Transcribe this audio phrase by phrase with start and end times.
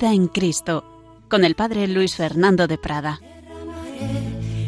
[0.00, 0.82] Vida en Cristo,
[1.28, 3.20] con el Padre Luis Fernando de Prada.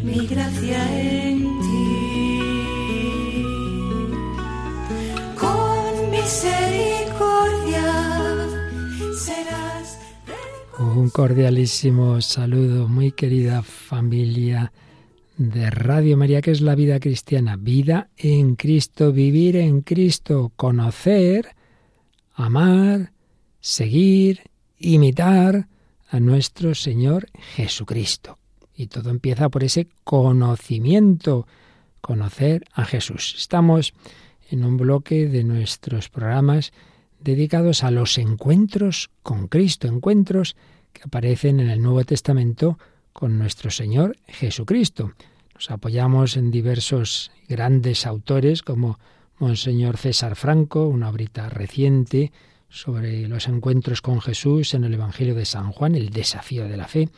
[0.03, 3.33] Mi gracia en ti.
[5.41, 7.95] Con misericordia
[9.19, 9.99] serás.
[10.79, 14.71] Un cordialísimo saludo, muy querida familia
[15.39, 17.57] de Radio María, que es la vida cristiana.
[17.57, 21.57] Vida en Cristo, vivir en Cristo, conocer,
[22.35, 23.13] amar,
[23.61, 24.52] seguir,
[24.83, 25.69] imitar
[26.09, 28.39] a nuestro Señor Jesucristo.
[28.75, 31.47] Y todo empieza por ese conocimiento,
[32.01, 33.35] conocer a Jesús.
[33.39, 33.95] Estamos
[34.51, 36.73] en un bloque de nuestros programas
[37.21, 40.57] dedicados a los encuentros con Cristo, encuentros
[40.93, 42.79] que aparecen en el Nuevo Testamento
[43.13, 45.13] con nuestro Señor Jesucristo.
[45.55, 48.99] Nos apoyamos en diversos grandes autores como
[49.39, 52.33] Monseñor César Franco, una obrita reciente
[52.73, 56.89] sobre los encuentros con Jesús en el Evangelio de San Juan, el desafío de la
[56.89, 57.11] fe,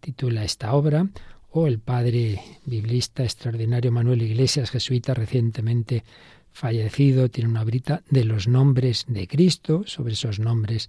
[0.00, 1.06] titula esta obra,
[1.50, 6.02] o el padre biblista extraordinario Manuel Iglesias, jesuita recientemente
[6.50, 10.88] fallecido, tiene una obrita de los nombres de Cristo, sobre esos nombres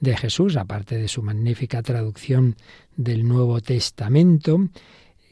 [0.00, 2.56] de Jesús, aparte de su magnífica traducción
[2.96, 4.68] del Nuevo Testamento.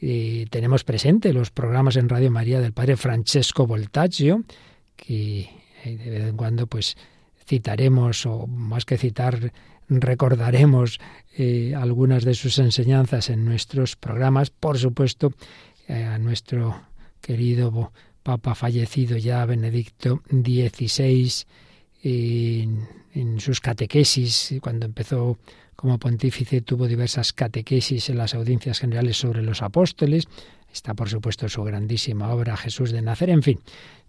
[0.01, 4.45] Eh, tenemos presente los programas en Radio María del padre Francesco Voltaggio,
[4.95, 5.49] que
[5.83, 6.95] eh, de vez en cuando pues
[7.49, 9.51] citaremos, o más que citar,
[9.89, 10.99] recordaremos
[11.35, 14.51] eh, algunas de sus enseñanzas en nuestros programas.
[14.51, 15.33] Por supuesto,
[15.89, 16.79] a nuestro
[17.19, 21.31] querido Papa fallecido ya, Benedicto XVI,
[22.03, 25.39] en, en sus catequesis, cuando empezó
[25.79, 30.27] como pontífice tuvo diversas catequesis en las audiencias generales sobre los apóstoles.
[30.73, 33.29] Está, por supuesto, su grandísima obra Jesús de Nacer.
[33.29, 33.59] En fin,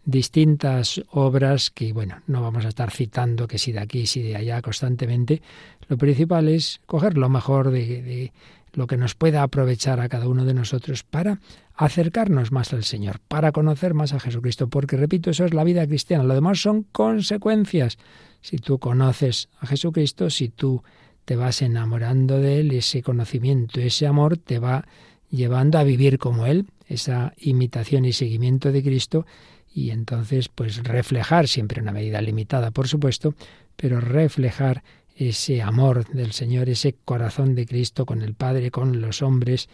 [0.04, 4.36] distintas obras que, bueno, no vamos a estar citando que si de aquí, si de
[4.36, 5.42] allá constantemente.
[5.88, 8.32] Lo principal es coger lo mejor de, de
[8.72, 11.40] lo que nos pueda aprovechar a cada uno de nosotros para
[11.74, 15.86] acercarnos más al Señor, para conocer más a Jesucristo, porque repito, eso es la vida
[15.86, 17.98] cristiana, lo demás son consecuencias.
[18.42, 20.82] Si tú conoces a Jesucristo, si tú
[21.24, 24.86] te vas enamorando de Él, ese conocimiento, ese amor te va
[25.30, 29.26] llevando a vivir como Él, esa imitación y seguimiento de Cristo,
[29.72, 33.34] y entonces pues reflejar, siempre una medida limitada, por supuesto,
[33.76, 34.82] pero reflejar
[35.14, 39.68] ese amor del Señor, ese corazón de Cristo con el Padre, con los hombres,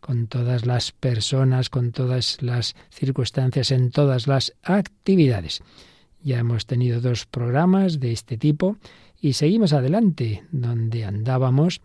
[0.00, 5.62] con todas las personas, con todas las circunstancias, en todas las actividades.
[6.22, 8.76] Ya hemos tenido dos programas de este tipo
[9.20, 11.80] y seguimos adelante, donde andábamos,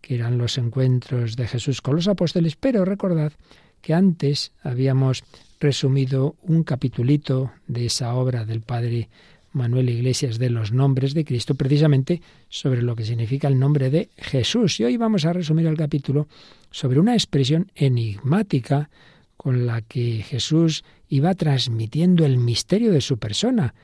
[0.00, 3.32] que eran los encuentros de Jesús con los apóstoles, pero recordad
[3.80, 5.24] que antes habíamos
[5.60, 9.08] resumido un capitulito de esa obra del Padre
[9.52, 14.08] Manuel Iglesias de los nombres de Cristo, precisamente sobre lo que significa el nombre de
[14.16, 14.78] Jesús.
[14.80, 16.28] Y hoy vamos a resumir el capítulo
[16.70, 18.90] sobre una expresión enigmática
[19.36, 23.74] con la que Jesús iba transmitiendo el misterio de su persona,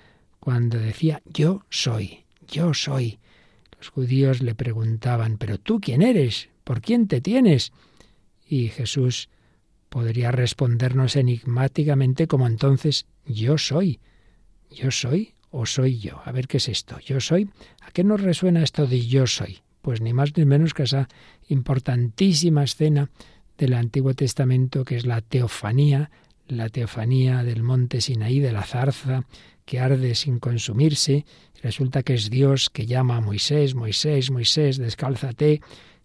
[0.41, 3.19] cuando decía yo soy, yo soy.
[3.78, 7.72] Los judíos le preguntaban, pero tú quién eres, por quién te tienes.
[8.47, 9.28] Y Jesús
[9.94, 14.00] podría respondernos enigmáticamente como entonces yo soy,
[14.69, 16.21] yo soy o soy yo.
[16.25, 17.49] A ver qué es esto, yo soy.
[17.81, 19.60] ¿A qué nos resuena esto de yo soy?
[19.82, 21.09] Pues ni más ni menos que esa
[21.49, 23.09] importantísima escena
[23.56, 26.11] del Antiguo Testamento que es la teofanía,
[26.49, 29.25] la teofanía del monte Sinaí, de la zarza
[29.65, 31.25] que arde sin consumirse.
[31.62, 35.61] Resulta que es Dios que llama a Moisés, Moisés, Moisés, descálzate.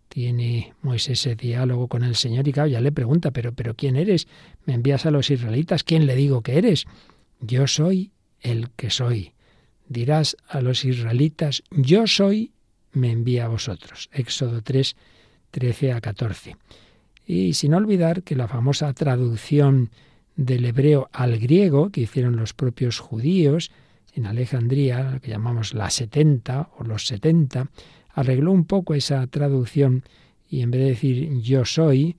[0.09, 3.95] Tiene Moisés ese diálogo con el Señor y claro, ya le pregunta, pero, pero ¿quién
[3.95, 4.27] eres?
[4.65, 5.83] ¿Me envías a los israelitas?
[5.83, 6.85] ¿Quién le digo que eres?
[7.39, 8.11] Yo soy
[8.41, 9.33] el que soy.
[9.87, 12.51] Dirás a los israelitas, yo soy,
[12.91, 14.09] me envía a vosotros.
[14.11, 14.95] Éxodo 3,
[15.51, 16.57] 13 a 14.
[17.25, 19.91] Y sin olvidar que la famosa traducción
[20.35, 23.71] del hebreo al griego que hicieron los propios judíos
[24.13, 27.69] en Alejandría, que llamamos la 70 o los 70,
[28.19, 30.03] arregló un poco esa traducción
[30.49, 32.17] y en vez de decir yo soy,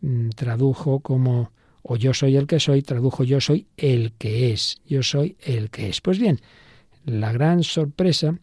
[0.00, 1.52] mm, tradujo como
[1.82, 5.68] o yo soy el que soy, tradujo yo soy el que es, yo soy el
[5.68, 6.00] que es.
[6.00, 6.40] Pues bien,
[7.04, 8.38] la gran sorpresa,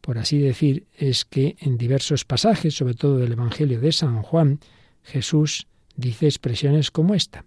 [0.00, 4.60] por así decir, es que en diversos pasajes, sobre todo del Evangelio de San Juan,
[5.02, 5.66] Jesús
[5.96, 7.44] dice expresiones como esta.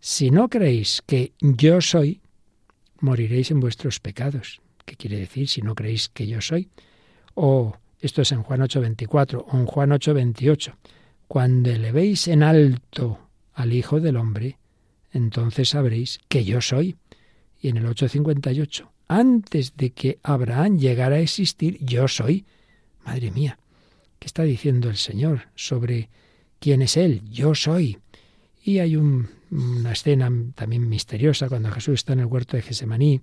[0.00, 2.20] Si no creéis que yo soy,
[3.00, 4.60] moriréis en vuestros pecados.
[4.86, 6.68] ¿Qué quiere decir si no creéis que yo soy?
[7.34, 10.74] O esto es en Juan 8:24 o en Juan 8:28.
[11.28, 13.18] Cuando elevéis en alto
[13.54, 14.58] al Hijo del Hombre,
[15.12, 16.96] entonces sabréis que yo soy.
[17.60, 22.44] Y en el 8:58, antes de que Abraham llegara a existir, yo soy.
[23.04, 23.58] Madre mía,
[24.18, 26.10] ¿qué está diciendo el Señor sobre
[26.58, 27.22] quién es Él?
[27.30, 27.98] Yo soy.
[28.62, 33.20] Y hay una escena también misteriosa cuando Jesús está en el huerto de Gesemaní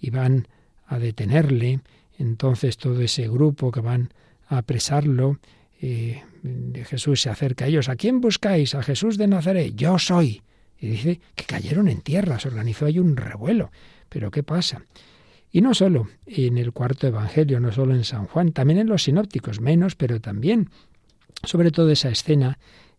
[0.00, 0.48] y van
[0.86, 1.80] a detenerle.
[2.20, 4.12] Entonces todo ese grupo que van
[4.46, 5.38] a apresarlo,
[5.80, 6.22] eh,
[6.84, 7.88] Jesús se acerca a ellos.
[7.88, 8.74] ¿A quién buscáis?
[8.74, 9.74] A Jesús de Nazaret.
[9.74, 10.42] Yo soy.
[10.78, 13.70] Y dice que cayeron en tierra, se organizó ahí un revuelo.
[14.10, 14.82] Pero ¿qué pasa?
[15.50, 19.04] Y no solo en el cuarto Evangelio, no solo en San Juan, también en los
[19.04, 20.68] sinópticos, menos, pero también.
[21.42, 22.58] Sobre todo esa escena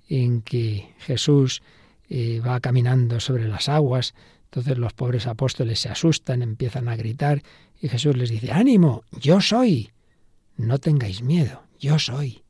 [0.09, 1.61] en que Jesús
[2.09, 4.15] eh, va caminando sobre las aguas,
[4.45, 7.43] entonces los pobres apóstoles se asustan, empiezan a gritar
[7.81, 9.89] y Jesús les dice, ánimo, yo soy,
[10.55, 12.43] no tengáis miedo, yo soy,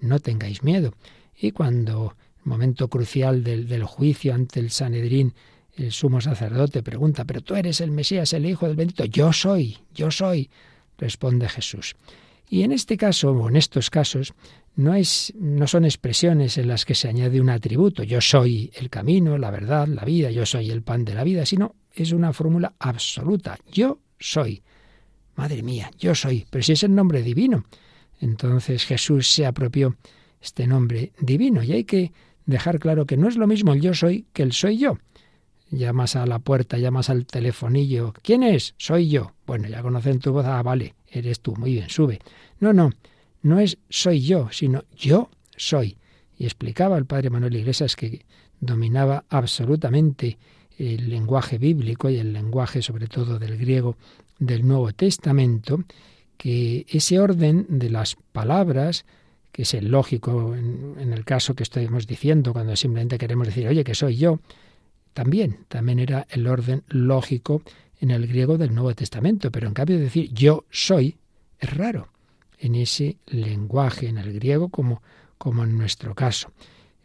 [0.00, 0.94] no tengáis miedo.
[1.34, 2.14] Y cuando
[2.44, 5.34] el momento crucial del, del juicio ante el Sanedrín,
[5.76, 9.04] el sumo sacerdote pregunta, pero tú eres el Mesías, el Hijo del Bendito.
[9.04, 10.50] Yo soy, yo soy,
[10.98, 11.96] responde Jesús.
[12.48, 14.34] Y en este caso, o en estos casos,
[14.76, 18.90] no, es, no son expresiones en las que se añade un atributo, yo soy el
[18.90, 22.32] camino, la verdad, la vida, yo soy el pan de la vida, sino es una
[22.32, 24.62] fórmula absoluta, yo soy.
[25.34, 27.64] Madre mía, yo soy, pero si es el nombre divino.
[28.20, 29.96] Entonces Jesús se apropió
[30.40, 32.12] este nombre divino y hay que
[32.46, 34.98] dejar claro que no es lo mismo el yo soy que el soy yo.
[35.70, 38.14] Llamas a la puerta, llamas al telefonillo.
[38.22, 38.74] ¿Quién es?
[38.78, 39.32] Soy yo.
[39.46, 40.46] Bueno, ya conocen tu voz.
[40.46, 41.56] Ah, vale, eres tú.
[41.56, 42.20] Muy bien, sube.
[42.60, 42.92] No, no
[43.46, 45.96] no es soy yo, sino yo soy.
[46.36, 48.26] Y explicaba el padre Manuel Iglesias que
[48.60, 50.36] dominaba absolutamente
[50.78, 53.96] el lenguaje bíblico y el lenguaje sobre todo del griego
[54.38, 55.82] del Nuevo Testamento,
[56.36, 59.04] que ese orden de las palabras,
[59.52, 63.84] que es el lógico en, el caso que estamos diciendo, cuando simplemente queremos decir, oye,
[63.84, 64.40] que soy yo,
[65.14, 67.62] también, también era el orden lógico
[68.00, 71.16] en el griego del Nuevo Testamento, pero en cambio de decir yo soy,
[71.58, 72.08] es raro
[72.58, 75.02] en ese lenguaje, en el griego, como,
[75.38, 76.52] como en nuestro caso.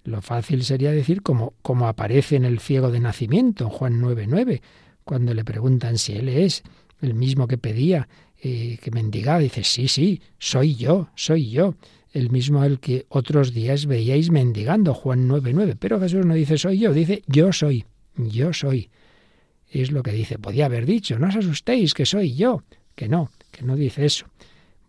[0.03, 1.53] Lo fácil sería decir como,
[1.88, 4.62] aparece en el ciego de nacimiento, en Juan 9.9,
[5.03, 6.63] cuando le preguntan si él es
[7.01, 8.07] el mismo que pedía,
[8.42, 11.75] eh, que mendigaba, dice, sí, sí, soy yo, soy yo,
[12.13, 15.77] el mismo al que otros días veíais mendigando, Juan 9.9.
[15.80, 18.89] Pero Jesús no dice soy yo, dice yo soy, yo soy.
[19.69, 22.63] Es lo que dice, podía haber dicho, no os asustéis, que soy yo,
[22.95, 24.25] que no, que no dice eso.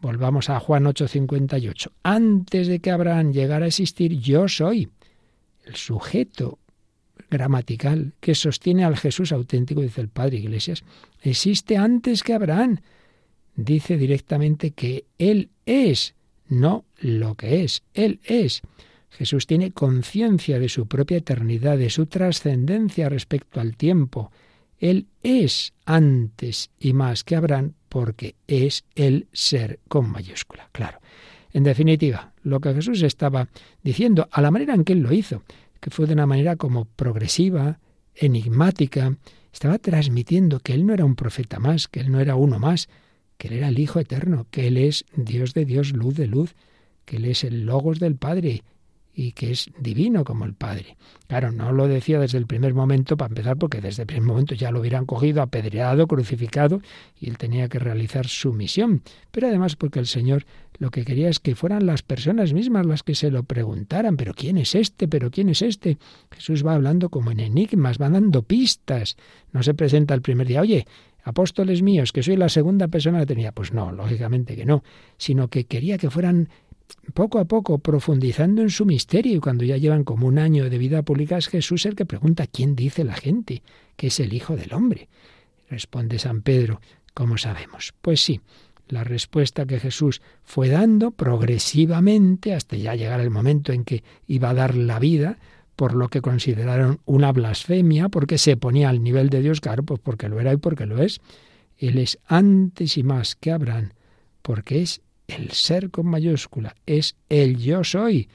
[0.01, 1.93] Volvamos a Juan 8:58.
[2.03, 4.89] Antes de que Abraham llegara a existir, yo soy
[5.65, 6.59] el sujeto
[7.31, 10.85] gramatical que sostiene al Jesús auténtico, dice el Padre Iglesias,
[11.23, 12.81] existe antes que Abraham.
[13.55, 16.15] Dice directamente que Él es,
[16.49, 18.63] no lo que es, Él es.
[19.11, 24.33] Jesús tiene conciencia de su propia eternidad, de su trascendencia respecto al tiempo.
[24.79, 30.69] Él es antes y más que Abraham porque es el ser con mayúscula.
[30.73, 31.02] Claro.
[31.53, 33.49] En definitiva, lo que Jesús estaba
[33.83, 35.43] diciendo, a la manera en que él lo hizo,
[35.81, 37.79] que fue de una manera como progresiva,
[38.15, 39.17] enigmática,
[39.53, 42.89] estaba transmitiendo que él no era un profeta más, que él no era uno más,
[43.37, 46.55] que él era el Hijo eterno, que él es Dios de Dios, luz de luz,
[47.05, 48.63] que él es el Logos del Padre,
[49.15, 50.97] y que es divino como el Padre.
[51.29, 54.55] Claro, no lo decía desde el primer momento, para empezar, porque desde el primer momento
[54.55, 56.81] ya lo hubieran cogido, apedreado, crucificado,
[57.21, 59.03] y él tenía que realizar su misión.
[59.31, 60.45] Pero además porque el Señor
[60.79, 64.35] lo que quería es que fueran las personas mismas las que se lo preguntaran, pero
[64.35, 65.07] ¿quién es este?
[65.09, 65.99] ¿Pero quién es este?
[66.31, 69.17] Jesús va hablando como en enigmas, va dando pistas.
[69.53, 70.87] No se presenta el primer día, oye,
[71.23, 73.53] apóstoles míos, que soy la segunda persona que tenía.
[73.53, 74.83] Pues no, lógicamente que no,
[75.19, 76.49] sino que quería que fueran
[77.15, 80.79] poco a poco profundizando en su misterio y cuando ya llevan como un año de
[80.79, 83.63] vida pública es Jesús el que pregunta quién dice la gente
[83.97, 85.09] que es el Hijo del Hombre.
[85.69, 86.81] Responde San Pedro,
[87.15, 87.95] ¿cómo sabemos?
[88.01, 88.41] Pues sí,
[88.89, 94.51] la respuesta que Jesús fue dando progresivamente hasta ya llegar el momento en que iba
[94.51, 95.39] a dar la vida,
[95.77, 100.01] por lo que consideraron una blasfemia, porque se ponía al nivel de Dios, claro, pues
[100.01, 101.21] porque lo era y porque lo es.
[101.79, 103.93] Él es antes y más que Abraham,
[104.43, 105.01] porque es
[105.39, 108.29] el ser con mayúscula, es el yo soy.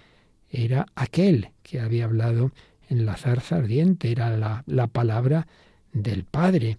[0.50, 2.52] Era aquel que había hablado
[2.90, 5.48] en la zarza ardiente, era la, la palabra
[5.92, 6.78] del Padre.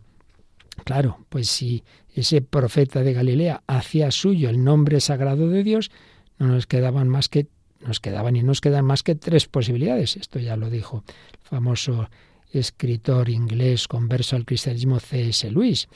[0.84, 1.84] Claro, pues si
[2.14, 5.90] ese profeta de Galilea hacía suyo el nombre sagrado de Dios,
[6.38, 7.48] no nos quedaban más que
[7.80, 10.16] nos quedaban y nos quedan más que tres posibilidades.
[10.16, 12.08] Esto ya lo dijo el famoso
[12.50, 15.50] escritor inglés converso al cristianismo C.S.
[15.50, 15.88] Lewis.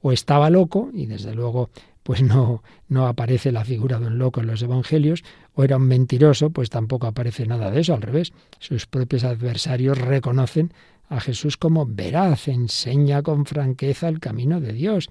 [0.00, 1.70] O estaba loco, y desde luego
[2.06, 5.88] pues no, no aparece la figura de un loco en los evangelios, o era un
[5.88, 8.32] mentiroso, pues tampoco aparece nada de eso, al revés.
[8.60, 10.72] Sus propios adversarios reconocen
[11.08, 15.10] a Jesús como veraz, enseña con franqueza el camino de Dios.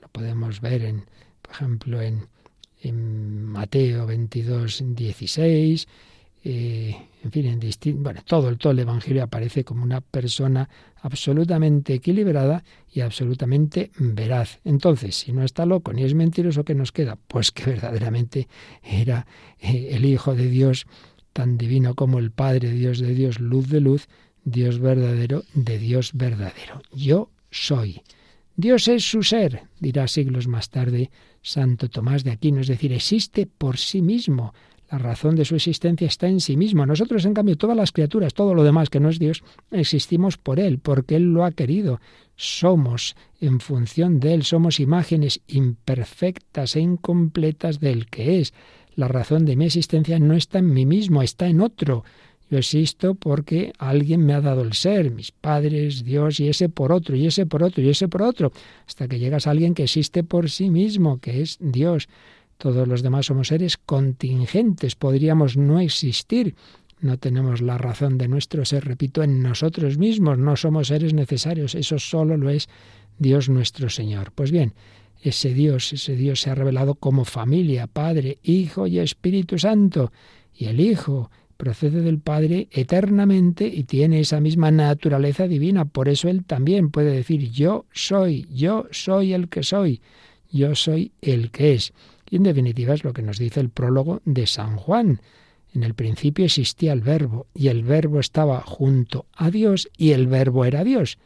[0.00, 1.04] Lo podemos ver en,
[1.42, 2.26] por ejemplo, en,
[2.80, 5.86] en Mateo 22, 16,
[6.42, 10.68] eh, en fin, en distin bueno, todo, todo el Evangelio aparece como una persona
[11.02, 14.60] absolutamente equilibrada y absolutamente veraz.
[14.64, 17.16] Entonces, si no está loco ni es mentiroso, ¿qué nos queda?
[17.16, 18.48] Pues que verdaderamente
[18.82, 19.26] era
[19.58, 20.86] eh, el Hijo de Dios,
[21.32, 24.08] tan divino como el Padre, Dios de Dios, luz de luz,
[24.44, 26.82] Dios verdadero de Dios verdadero.
[26.92, 28.02] Yo soy.
[28.56, 33.46] Dios es su ser, dirá siglos más tarde Santo Tomás de Aquino, es decir, existe
[33.46, 34.52] por sí mismo
[34.92, 36.84] la razón de su existencia está en sí mismo.
[36.84, 40.60] Nosotros, en cambio, todas las criaturas, todo lo demás que no es Dios, existimos por
[40.60, 41.98] Él, porque Él lo ha querido.
[42.36, 48.52] Somos, en función de Él, somos imágenes imperfectas e incompletas del que es.
[48.94, 52.04] La razón de mi existencia no está en mí mismo, está en otro.
[52.50, 56.92] Yo existo porque alguien me ha dado el ser, mis padres, Dios, y ese por
[56.92, 58.52] otro, y ese por otro, y ese por otro,
[58.86, 62.10] hasta que llegas a alguien que existe por sí mismo, que es Dios.
[62.62, 66.54] Todos los demás somos seres contingentes, podríamos no existir.
[67.00, 71.74] No tenemos la razón de nuestro ser, repito, en nosotros mismos, no somos seres necesarios,
[71.74, 72.68] eso solo lo es
[73.18, 74.30] Dios nuestro Señor.
[74.32, 74.74] Pues bien,
[75.20, 80.12] ese Dios, ese Dios se ha revelado como familia, Padre, Hijo y Espíritu Santo,
[80.54, 86.28] y el Hijo procede del Padre eternamente y tiene esa misma naturaleza divina, por eso
[86.28, 90.00] Él también puede decir yo soy, yo soy el que soy,
[90.48, 91.92] yo soy el que es.
[92.32, 95.20] Y en definitiva es lo que nos dice el prólogo de San Juan.
[95.74, 100.28] En el principio existía el verbo, y el verbo estaba junto a Dios, y el
[100.28, 101.18] verbo era Dios.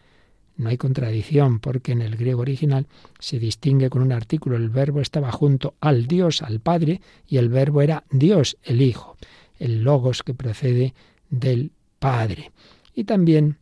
[0.57, 2.89] No hay contradicción, porque en el griego original
[3.21, 4.57] se distingue con un artículo.
[4.57, 9.17] El verbo estaba junto al Dios, al Padre, y el verbo era Dios, el Hijo,
[9.61, 10.93] el logos que procede
[11.31, 11.71] del
[12.01, 12.51] Padre.
[12.97, 13.59] Y también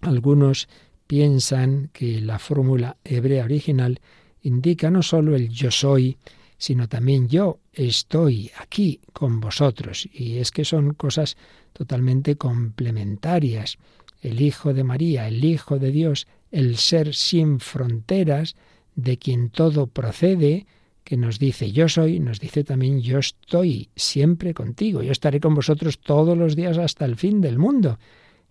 [0.00, 0.70] algunos
[1.06, 4.00] piensan que la fórmula hebrea original
[4.40, 6.16] indica no sólo el yo soy,
[6.58, 10.08] sino también yo estoy aquí con vosotros.
[10.12, 11.36] Y es que son cosas
[11.72, 13.78] totalmente complementarias.
[14.20, 18.56] El Hijo de María, el Hijo de Dios, el ser sin fronteras,
[18.96, 20.66] de quien todo procede,
[21.04, 25.54] que nos dice yo soy, nos dice también yo estoy siempre contigo, yo estaré con
[25.54, 27.98] vosotros todos los días hasta el fin del mundo.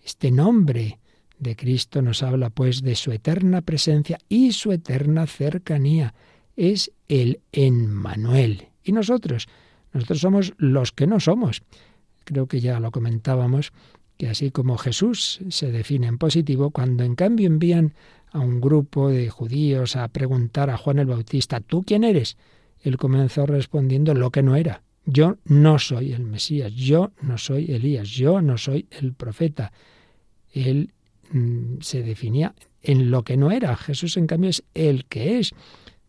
[0.04, 1.00] Este nombre
[1.38, 6.16] de Cristo nos habla pues de su eterna presencia y su eterna cercanía
[6.58, 8.68] es el Emmanuel.
[8.84, 9.48] ¿Y nosotros?
[9.94, 11.64] Nosotros somos los que no somos.
[12.26, 13.72] Creo que ya lo comentábamos,
[14.18, 17.94] que así como Jesús se define en positivo, cuando en cambio envían
[18.32, 22.38] a un grupo de judíos a preguntar a Juan el Bautista, ¿tú quién eres?
[22.82, 24.84] Él comenzó respondiendo lo que no era.
[25.06, 29.72] Yo no soy el Mesías, yo no soy Elías, yo no soy el profeta.
[30.52, 30.92] Él
[31.32, 33.76] mm, se definía en lo que no era.
[33.78, 35.54] Jesús, en cambio, es el que es.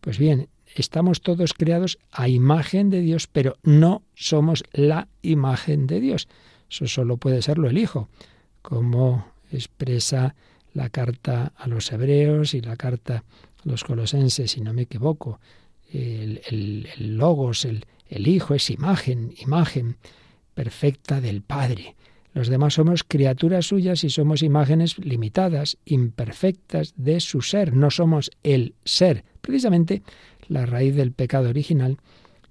[0.01, 5.99] Pues bien, estamos todos creados a imagen de Dios, pero no somos la imagen de
[5.99, 6.27] Dios.
[6.69, 8.09] Eso solo puede serlo el Hijo,
[8.61, 10.35] como expresa
[10.73, 13.23] la carta a los hebreos y la carta
[13.65, 15.39] a los colosenses, si no me equivoco.
[15.91, 19.97] El, logos, el Hijo es imagen, imagen
[20.53, 21.95] perfecta del Padre.
[22.39, 27.73] Los demás somos criaturas suyas y somos imágenes limitadas, imperfectas de su ser.
[27.73, 29.25] No somos el ser.
[29.41, 30.03] Precisamente
[30.47, 31.97] la raíz del pecado original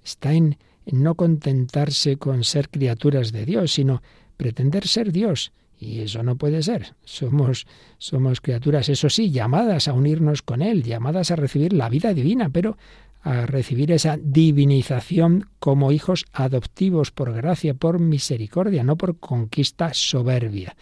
[0.05, 4.03] está en, no contentarse con ser criaturas de Dios, sino
[4.37, 5.53] pretender ser Dios.
[5.79, 6.93] Y eso no puede ser.
[7.03, 7.65] Somos,
[7.97, 12.49] somos criaturas, eso sí, llamadas a unirnos con Él, llamadas a recibir la vida divina,
[12.49, 12.77] pero
[13.21, 20.75] a recibir esa divinización como hijos adoptivos por gracia, por misericordia, no por conquista soberbia.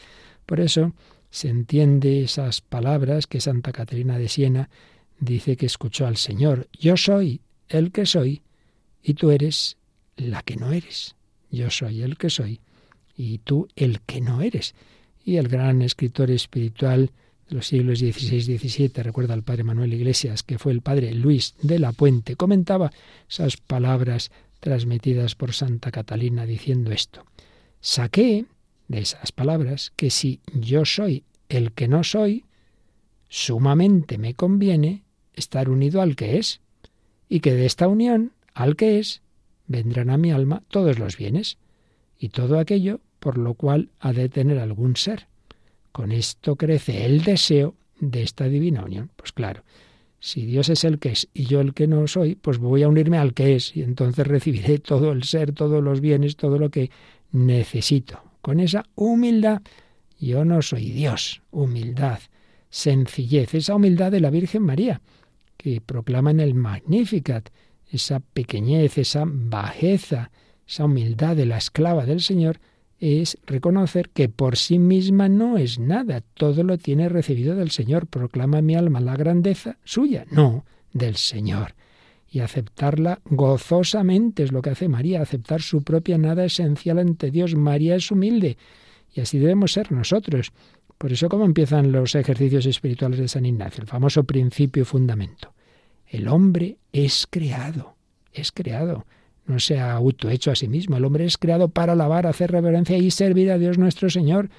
[0.45, 0.93] Por eso
[1.29, 4.69] se entiende esas palabras que Santa Caterina de Siena
[5.19, 8.43] dice que escuchó al Señor, yo soy el que soy
[9.01, 9.77] y tú eres
[10.15, 11.15] la que no eres.
[11.49, 12.61] Yo soy el que soy
[13.15, 14.75] y tú el que no eres.
[15.23, 17.11] Y el gran escritor espiritual
[17.49, 21.13] de los siglos XVI y XVII, recuerda al padre Manuel Iglesias, que fue el padre
[21.13, 22.91] Luis de la Puente, comentaba
[23.29, 27.25] esas palabras transmitidas por Santa Catalina diciendo esto.
[27.79, 28.45] Saqué
[28.87, 32.45] de esas palabras que si yo soy el que no soy,
[33.29, 36.61] sumamente me conviene estar unido al que es,
[37.29, 39.21] y que de esta unión al que es
[39.67, 41.57] vendrán a mi alma todos los bienes,
[42.19, 45.27] y todo aquello por lo cual ha de tener algún ser.
[45.97, 49.09] Con esto crece el deseo de esta divina unión.
[49.15, 49.63] Pues claro,
[50.19, 52.87] si Dios es el que es y yo el que no soy, pues voy a
[52.87, 56.69] unirme al que es y entonces recibiré todo el ser, todos los bienes, todo lo
[56.69, 56.91] que
[57.31, 58.21] necesito.
[58.43, 59.63] Con esa humildad,
[60.19, 62.19] yo no soy Dios, humildad,
[62.69, 65.01] sencillez, esa humildad de la Virgen María
[65.57, 67.49] que proclaman el Magnificat,
[67.91, 70.29] esa pequeñez, esa bajeza,
[70.67, 72.59] esa humildad de la esclava del Señor,
[72.99, 78.07] es reconocer que por sí misma no es nada, todo lo tiene recibido del Señor.
[78.07, 81.75] Proclama mi alma la grandeza suya, no, del Señor.
[82.29, 87.55] Y aceptarla gozosamente es lo que hace María, aceptar su propia nada esencial ante Dios.
[87.55, 88.57] María es humilde
[89.13, 90.51] y así debemos ser nosotros.
[90.97, 93.81] Por eso, ¿cómo empiezan los ejercicios espirituales de San Ignacio?
[93.81, 95.53] El famoso principio y fundamento.
[96.07, 97.95] El hombre es creado,
[98.33, 99.05] es creado
[99.47, 100.97] no se ha autohecho a sí mismo.
[100.97, 104.49] El hombre es creado para alabar, hacer reverencia y servir a Dios nuestro Señor.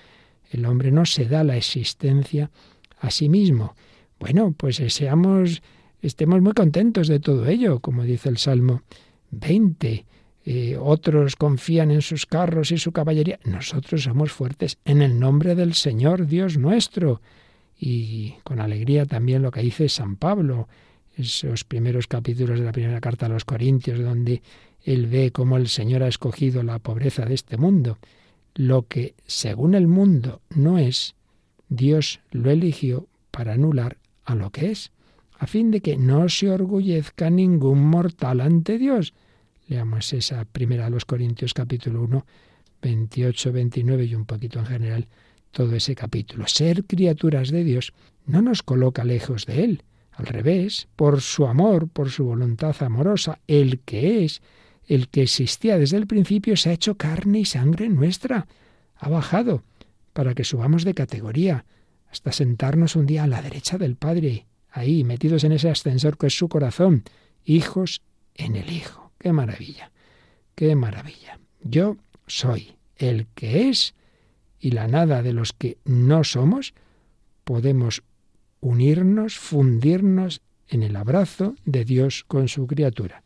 [0.51, 2.51] El hombre no se da la existencia
[2.99, 3.75] a sí mismo.
[4.19, 5.63] Bueno, pues seamos,
[6.03, 8.83] estemos muy contentos de todo ello, como dice el Salmo
[9.31, 10.07] 20.
[10.45, 13.39] Eh, otros confían en sus carros y su caballería.
[13.45, 17.21] Nosotros somos fuertes en el nombre del Señor Dios nuestro.
[17.79, 20.67] Y con alegría también lo que dice San Pablo,
[21.17, 24.43] esos primeros capítulos de la primera carta a los Corintios, donde
[24.89, 27.99] él ve cómo el Señor ha escogido la pobreza de este mundo.
[28.55, 31.15] Lo que, según el mundo, no es,
[31.69, 34.91] Dios lo eligió para anular a lo que es,
[35.39, 39.13] a fin de que no se orgullezca ningún mortal ante Dios.
[39.67, 42.25] Leamos esa primera a los Corintios capítulo 1,
[42.81, 45.09] 28, 29 y un poquito en general
[45.51, 46.47] todo ese capítulo.
[46.47, 47.93] Ser criaturas de Dios
[48.25, 49.83] no nos coloca lejos de Él.
[50.13, 54.41] Al revés, por su amor, por su voluntad amorosa, el que es,
[54.89, 58.49] el que existía desde el principio se ha hecho carne y sangre nuestra,
[58.97, 59.63] ha bajado
[60.13, 61.65] para que subamos de categoría,
[62.11, 66.29] hasta sentarnos un día a la derecha del Padre, ahí, metidos en ese ascensor que
[66.29, 67.05] es su corazón,
[67.45, 68.03] hijos
[68.35, 69.13] en el Hijo.
[69.19, 69.93] ¡Qué maravilla!
[70.55, 71.39] ¡Qué maravilla!
[71.63, 71.97] Yo
[72.27, 73.95] soy el que es
[74.59, 76.75] y la nada de los que no somos,
[77.45, 78.03] podemos
[78.61, 83.23] unirnos, fundirnos en el abrazo de Dios con su criatura.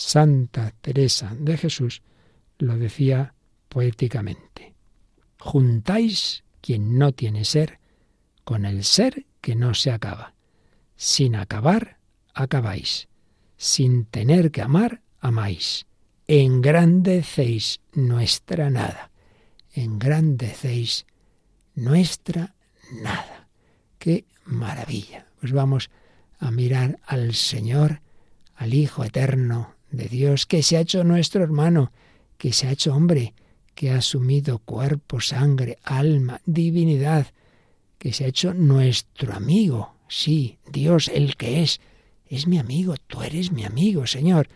[0.00, 2.00] Santa Teresa de Jesús
[2.58, 3.34] lo decía
[3.68, 4.74] poéticamente.
[5.38, 7.78] Juntáis quien no tiene ser
[8.42, 10.32] con el ser que no se acaba.
[10.96, 11.98] Sin acabar,
[12.32, 13.08] acabáis.
[13.58, 15.84] Sin tener que amar, amáis.
[16.26, 19.10] Engrandecéis nuestra nada.
[19.74, 21.04] Engrandecéis
[21.74, 22.54] nuestra
[23.02, 23.48] nada.
[23.98, 25.26] Qué maravilla.
[25.40, 25.90] Pues vamos
[26.38, 28.00] a mirar al Señor,
[28.56, 31.92] al Hijo Eterno de Dios, que se ha hecho nuestro hermano,
[32.38, 33.34] que se ha hecho hombre,
[33.74, 37.28] que ha asumido cuerpo, sangre, alma, divinidad,
[37.98, 39.94] que se ha hecho nuestro amigo.
[40.08, 41.80] Sí, Dios, el que es,
[42.26, 44.48] es mi amigo, tú eres mi amigo, Señor.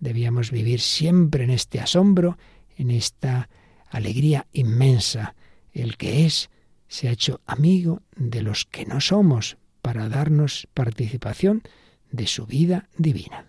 [0.00, 2.38] Debíamos vivir siempre en este asombro,
[2.76, 3.48] en esta
[3.90, 5.34] alegría inmensa.
[5.72, 6.50] El que es
[6.88, 11.62] se ha hecho amigo de los que no somos para darnos participación
[12.10, 13.46] de su vida divina.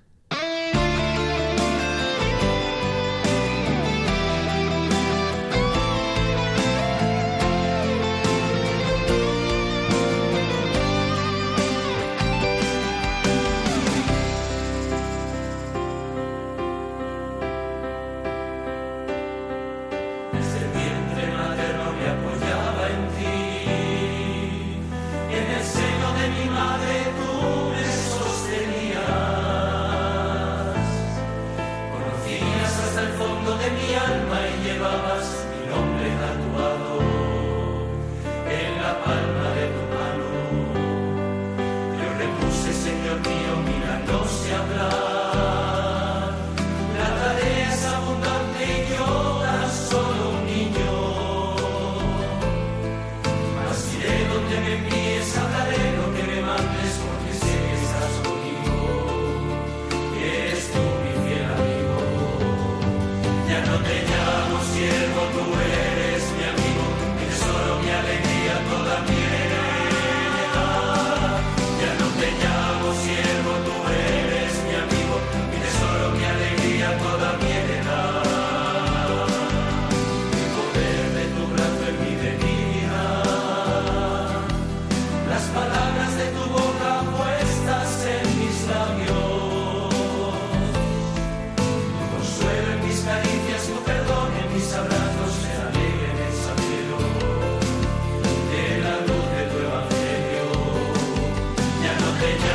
[102.19, 102.46] Open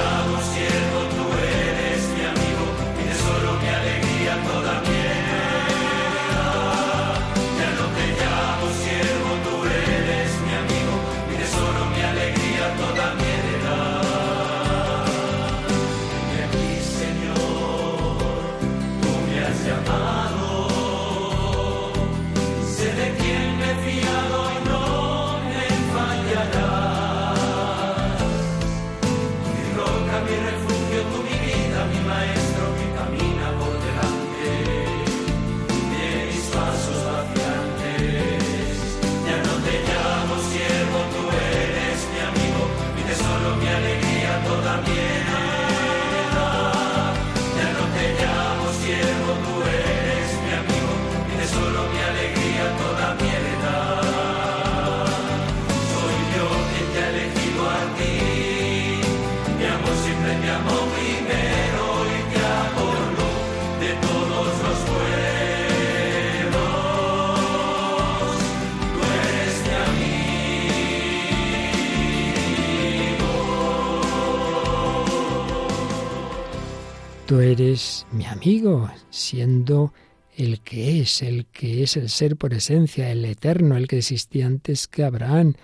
[77.33, 79.95] Tú eres mi amigo, siendo
[80.37, 84.47] el que es, el que es el ser por esencia, el eterno, el que existía
[84.47, 85.55] antes que Abraham,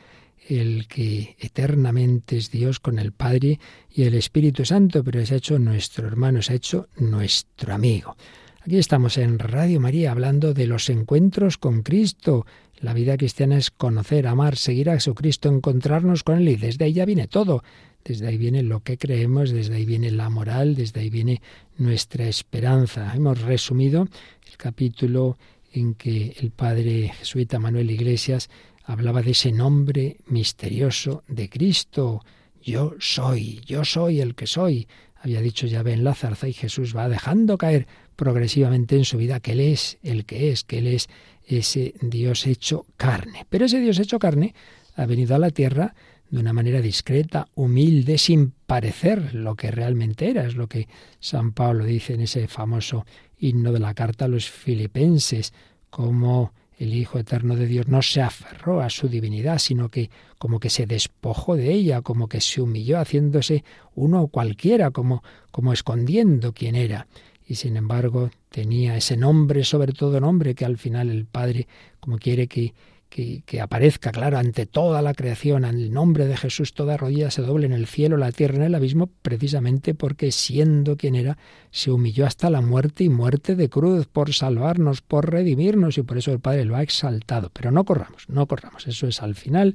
[0.49, 3.61] el que eternamente es Dios con el Padre
[3.95, 8.17] y el Espíritu Santo, pero se ha hecho nuestro hermano, se ha hecho nuestro amigo.
[8.63, 12.47] Aquí estamos en Radio María hablando de los encuentros con Cristo.
[12.81, 17.05] La vida cristiana es conocer, amar, seguir a Jesucristo, encontrarnos con Él y desde ahí
[17.05, 17.63] viene todo.
[18.05, 21.43] Desde ahí viene lo que creemos, desde ahí viene la moral, desde ahí viene
[21.77, 23.13] nuestra esperanza.
[23.15, 24.09] Hemos resumido
[24.49, 25.37] el capítulo
[25.73, 28.49] en que el padre jesuita Manuel Iglesias
[28.85, 32.25] hablaba de ese nombre misterioso de Cristo.
[32.63, 34.89] Yo soy, yo soy el que soy.
[35.21, 39.41] Había dicho ya en la zarza y Jesús va dejando caer progresivamente en su vida
[39.41, 41.09] que Él es el que es, que Él es
[41.47, 43.47] ese Dios hecho carne.
[43.49, 44.55] Pero ese Dios hecho carne
[44.97, 45.95] ha venido a la tierra
[46.31, 50.47] de una manera discreta, humilde, sin parecer lo que realmente era.
[50.47, 50.89] Es lo que
[51.21, 53.07] San Pablo dice en ese famoso
[53.39, 55.53] himno de la carta a los filipenses,
[55.91, 60.61] como el Hijo Eterno de Dios no se aferró a su divinidad, sino que como
[60.61, 63.65] que se despojó de ella, como que se humilló haciéndose
[63.95, 67.09] uno cualquiera, como, como escondiendo quién era.
[67.47, 71.67] Y sin embargo tenía ese nombre, sobre todo nombre, que al final el Padre,
[71.99, 72.75] como quiere que,
[73.09, 77.43] que, aparezca, claro, ante toda la creación, en el nombre de Jesús, toda rodilla se
[77.43, 81.39] doble en el cielo, la tierra, en el abismo, precisamente porque siendo quien era,
[81.71, 86.19] se humilló hasta la muerte y muerte de cruz por salvarnos, por redimirnos, y por
[86.19, 87.51] eso el Padre lo ha exaltado.
[87.53, 89.75] Pero no corramos, no corramos, eso es al final.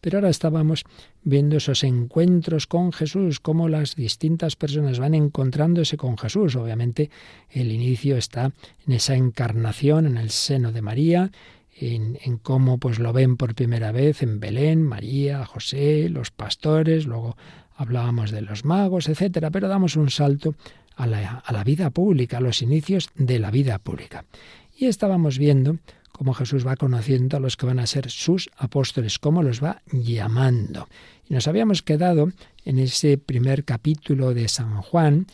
[0.00, 0.84] Pero ahora estábamos
[1.22, 6.56] viendo esos encuentros con Jesús, cómo las distintas personas van encontrándose con Jesús.
[6.56, 7.10] Obviamente
[7.50, 8.52] el inicio está
[8.86, 11.30] en esa encarnación en el seno de María,
[11.76, 17.36] en, cómo pues lo ven por primera vez en Belén, María, José, los pastores, luego
[17.76, 20.54] hablábamos de los magos, etcétera, pero damos un salto
[20.96, 24.24] a la, vida pública, a los inicios de la vida pública.
[24.76, 25.78] Y estábamos viendo
[26.12, 29.82] cómo Jesús va conociendo a los que van a ser sus apóstoles, cómo los va
[29.90, 30.88] llamando.
[31.28, 32.30] Y nos habíamos quedado
[32.64, 35.26] en ese primer capítulo de San Juan,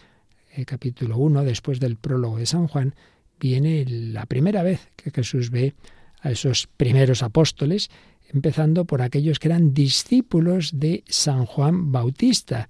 [0.55, 2.95] el capítulo 1, después del prólogo de San Juan,
[3.39, 5.75] viene la primera vez que Jesús ve
[6.23, 7.91] a esos primeros apóstoles,
[8.33, 12.69] empezando por aquellos que eran discípulos de San Juan Bautista,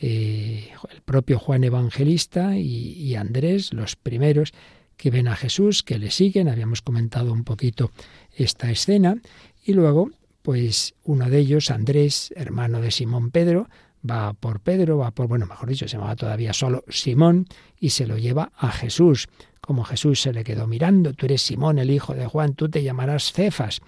[0.00, 4.52] eh, el propio Juan Evangelista y, y Andrés, los primeros
[4.96, 7.90] que ven a Jesús, que le siguen, habíamos comentado un poquito
[8.36, 9.16] esta escena,
[9.64, 10.10] y luego,
[10.42, 13.68] pues uno de ellos, Andrés, hermano de Simón Pedro,
[14.08, 17.46] va por Pedro, va por, bueno, mejor dicho, se llamaba todavía solo Simón,
[17.78, 19.28] y se lo lleva a Jesús
[19.70, 22.82] como Jesús se le quedó mirando, tú eres Simón, el hijo de Juan, tú te
[22.82, 23.80] llamarás Cefas.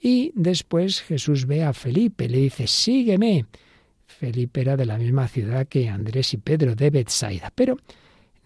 [0.00, 3.44] Y después Jesús ve a Felipe, le dice, sígueme.
[4.06, 7.52] Felipe era de la misma ciudad que Andrés y Pedro, de Bethsaida.
[7.54, 7.76] Pero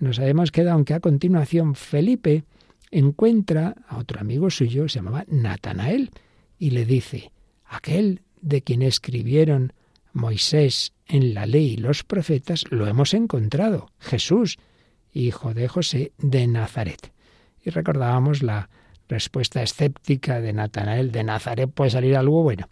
[0.00, 2.42] nos habíamos quedado aunque a continuación Felipe
[2.90, 6.10] encuentra a otro amigo suyo, se llamaba Natanael,
[6.58, 7.30] y le dice,
[7.64, 9.72] aquel de quien escribieron
[10.12, 14.58] Moisés en la ley y los profetas, lo hemos encontrado, Jesús,
[15.12, 17.12] hijo de José de Nazaret.
[17.64, 18.68] Y recordábamos la
[19.08, 22.68] respuesta escéptica de Natanael, de Nazaret puede salir algo bueno,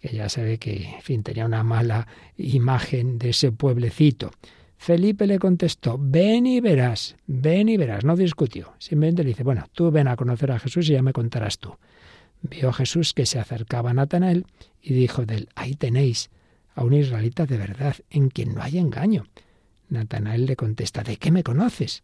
[0.00, 4.30] que ya se ve que, en fin, tenía una mala imagen de ese pueblecito.
[4.76, 8.74] Felipe le contestó, ven y verás, ven y verás, no discutió.
[8.78, 11.76] Simplemente le dice, bueno, tú ven a conocer a Jesús y ya me contarás tú.
[12.42, 14.46] Vio Jesús que se acercaba a Natanael
[14.80, 16.30] y dijo de él, ahí tenéis
[16.74, 19.24] a un israelita de verdad, en quien no hay engaño.
[19.88, 22.02] Natanael le contesta, ¿de qué me conoces?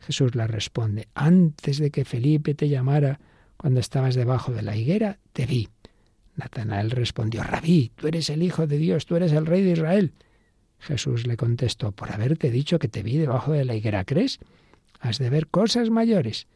[0.00, 3.20] Jesús le responde, antes de que Felipe te llamara,
[3.56, 5.68] cuando estabas debajo de la higuera, te vi.
[6.36, 10.12] Natanael respondió, Rabí, tú eres el Hijo de Dios, tú eres el Rey de Israel.
[10.78, 14.40] Jesús le contestó, por haberte dicho que te vi debajo de la higuera, ¿crees?
[15.00, 16.46] Has de ver cosas mayores.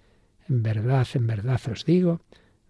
[0.49, 2.21] En verdad, en verdad os digo,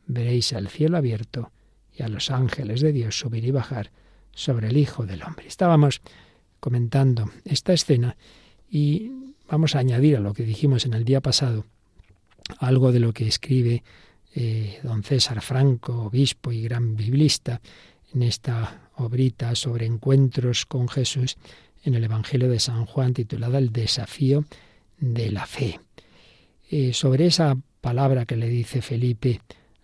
[0.06, 1.50] veréis al cielo abierto
[1.92, 3.90] y a los ángeles de Dios subir y bajar
[4.32, 5.48] sobre el Hijo del Hombre.
[5.48, 6.00] Estábamos
[6.60, 8.16] comentando esta escena
[8.70, 9.10] y
[9.48, 11.64] vamos a añadir a lo que dijimos en el día pasado
[12.58, 13.82] algo de lo que escribe
[14.34, 17.60] eh, don César Franco, obispo y gran biblista,
[18.14, 21.36] en esta obrita sobre encuentros con Jesús
[21.84, 24.44] en el Evangelio de San Juan titulada El desafío
[24.98, 25.80] de la fe.
[26.70, 29.40] Eh, sobre esa palabra que le dice Felipe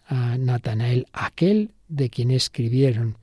[0.07, 3.19] a Natanael, aquel de quien escribieron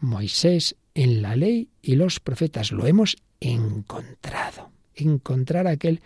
[0.00, 2.72] Moisés en la ley y los profetas.
[2.72, 4.70] Lo hemos encontrado.
[4.94, 6.00] Encontrar aquel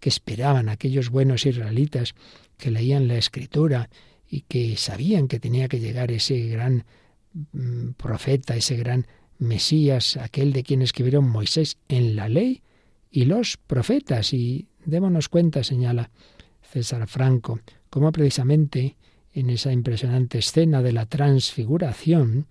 [0.00, 2.16] que esperaban aquellos buenos israelitas
[2.58, 3.88] que leían la escritura
[4.28, 6.84] y que sabían que tenía que llegar ese gran
[7.52, 9.06] mm, profeta, ese gran
[9.38, 12.62] Mesías, aquel de quien escribieron Moisés en la ley
[13.12, 14.32] y los profetas.
[14.32, 16.10] Y démonos cuenta, señala
[16.62, 18.96] César Franco, cómo precisamente
[19.34, 22.46] en esa impresionante escena de la transfiguración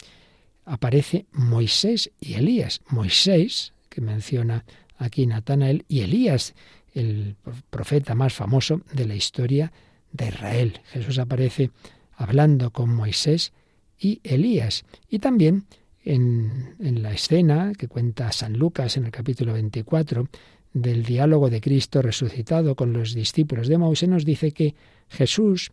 [0.66, 2.82] aparece Moisés y Elías.
[2.88, 4.66] Moisés, que menciona
[4.98, 6.54] aquí Natanael, y Elías,
[6.94, 7.36] el
[7.70, 9.72] profeta más famoso de la historia
[10.12, 10.82] de Israel.
[10.92, 11.72] Jesús aparece
[12.16, 13.54] hablando con Moisés
[14.00, 14.84] y Elías.
[15.10, 15.66] Y también
[16.04, 20.28] en, en, la escena que cuenta San Lucas en el capítulo 24
[20.74, 24.76] del diálogo de Cristo resucitado con los discípulos de Moisés, nos dice que
[25.10, 25.72] Jesús,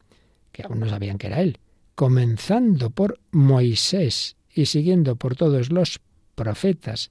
[0.52, 1.58] que aún no sabían que era él,
[1.94, 6.00] comenzando por Moisés y siguiendo por todos los
[6.34, 7.10] profetas,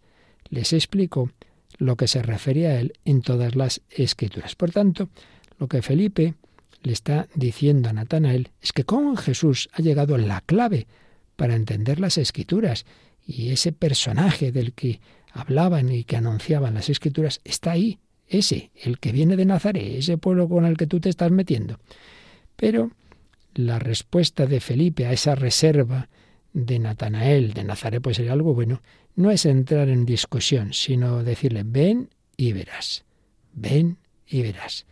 [0.49, 1.31] les explicó
[1.77, 4.55] lo que se refería a él en todas las escrituras.
[4.55, 5.09] Por tanto,
[5.59, 6.35] lo que Felipe
[6.83, 10.87] le está diciendo a Natanael es que con Jesús ha llegado la clave
[11.35, 12.85] para entender las escrituras
[13.25, 14.99] y ese personaje del que
[15.31, 20.17] hablaban y que anunciaban las escrituras está ahí, ese, el que viene de Nazaret, ese
[20.17, 21.79] pueblo con el que tú te estás metiendo.
[22.55, 22.91] Pero
[23.53, 26.09] la respuesta de Felipe a esa reserva
[26.57, 28.81] de Natanael, de Nazaret, pues sería algo bueno,
[29.15, 33.05] no es entrar en discusión, sino decirle, ven y verás,
[33.53, 34.87] ven y verás.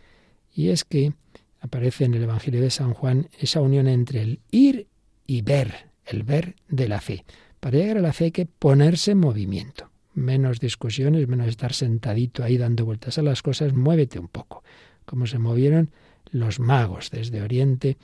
[0.54, 1.14] Y es que
[1.60, 4.88] aparece en el Evangelio de San Juan esa unión entre el ir
[5.26, 7.26] y ver, el ver de la fe.
[7.60, 9.90] Para llegar a la fe hay que ponerse en movimiento.
[10.14, 14.64] Menos discusiones, menos estar sentadito ahí dando vueltas a las cosas, muévete un poco.
[15.06, 15.90] Como se movieron
[16.30, 17.98] los magos desde Oriente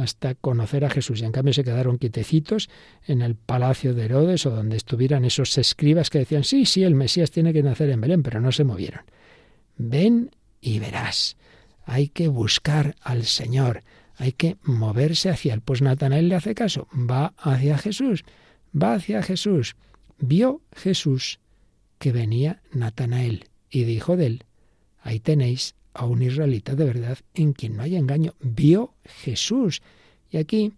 [0.00, 1.20] hasta conocer a Jesús.
[1.20, 2.68] Y en cambio se quedaron quietecitos
[3.06, 6.94] en el palacio de Herodes o donde estuvieran esos escribas que decían, sí, sí, el
[6.94, 9.02] Mesías tiene que nacer en Belén, pero no se movieron.
[9.76, 10.30] Ven
[10.60, 11.36] y verás.
[11.84, 13.82] Hay que buscar al Señor,
[14.16, 15.62] hay que moverse hacia él.
[15.62, 18.24] Pues Natanael le hace caso, va hacia Jesús,
[18.74, 19.76] va hacia Jesús.
[20.18, 21.40] Vio Jesús
[21.98, 24.44] que venía Natanael y dijo de él,
[25.00, 28.34] ahí tenéis a un israelita de verdad en quien no hay engaño.
[28.40, 29.82] Vio Jesús.
[30.30, 30.72] Y aquí,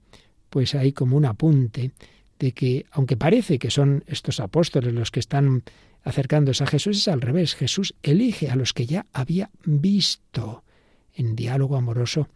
[0.49, 1.91] pues hay como un apunte
[2.39, 5.63] de que, aunque parece que son estos apóstoles los que están
[6.05, 7.55] acercándose a Jesús, es al revés.
[7.55, 10.65] Jesús elige a los que ya había visto
[11.15, 12.29] en diálogo amoroso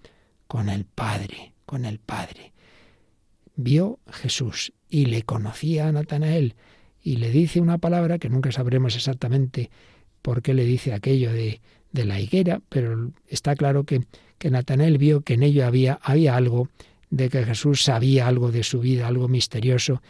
[0.46, 2.52] con el Padre, con el Padre.
[3.56, 6.54] Vio Jesús y le conocía a Natanael
[7.02, 9.70] y le dice una palabra que nunca sabremos exactamente
[10.20, 11.62] por qué le dice aquello de
[11.94, 14.02] de la higuera, pero está claro que,
[14.38, 16.68] que Natanael vio que en ello había, había algo,
[17.08, 20.02] de que Jesús sabía algo de su vida, algo misterioso,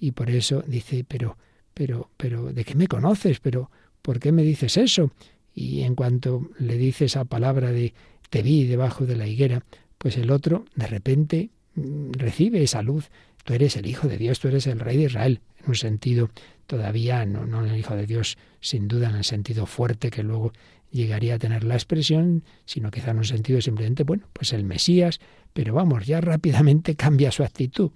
[0.00, 1.38] y por eso dice, pero,
[1.74, 3.38] pero, pero, ¿de qué me conoces?
[3.38, 3.70] Pero,
[4.02, 5.12] ¿por qué me dices eso?
[5.54, 7.94] Y en cuanto le dice esa palabra de
[8.30, 9.62] te vi debajo de la higuera,
[9.96, 13.10] pues el otro de repente mm, recibe esa luz.
[13.44, 16.30] Tú eres el Hijo de Dios, tú eres el Rey de Israel, en un sentido
[16.66, 20.52] todavía, no, no el Hijo de Dios, sin duda en el sentido fuerte que luego
[20.90, 25.20] llegaría a tener la expresión, sino quizá en un sentido simplemente, bueno, pues el Mesías,
[25.52, 27.90] pero vamos, ya rápidamente cambia su actitud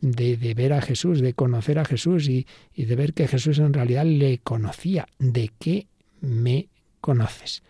[0.00, 3.58] de, de ver a Jesús, de conocer a Jesús y, y de ver que Jesús
[3.58, 5.06] en realidad le conocía.
[5.18, 5.86] ¿De qué
[6.20, 6.68] me
[7.00, 7.62] conoces?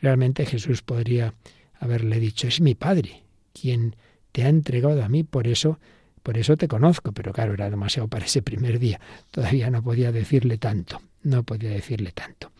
[0.00, 1.34] Realmente Jesús podría
[1.78, 3.96] haberle dicho, es mi Padre quien
[4.32, 5.78] te ha entregado a mí, por eso,
[6.22, 10.10] por eso te conozco, pero claro, era demasiado para ese primer día, todavía no podía
[10.10, 12.50] decirle tanto, no podía decirle tanto.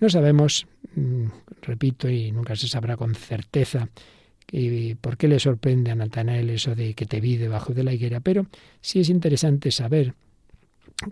[0.00, 1.26] No sabemos, mm,
[1.62, 3.88] repito, y nunca se sabrá con certeza
[5.00, 8.20] por qué le sorprende a Natanael eso de que te vi debajo de la higuera,
[8.20, 8.46] pero
[8.80, 10.14] sí es interesante saber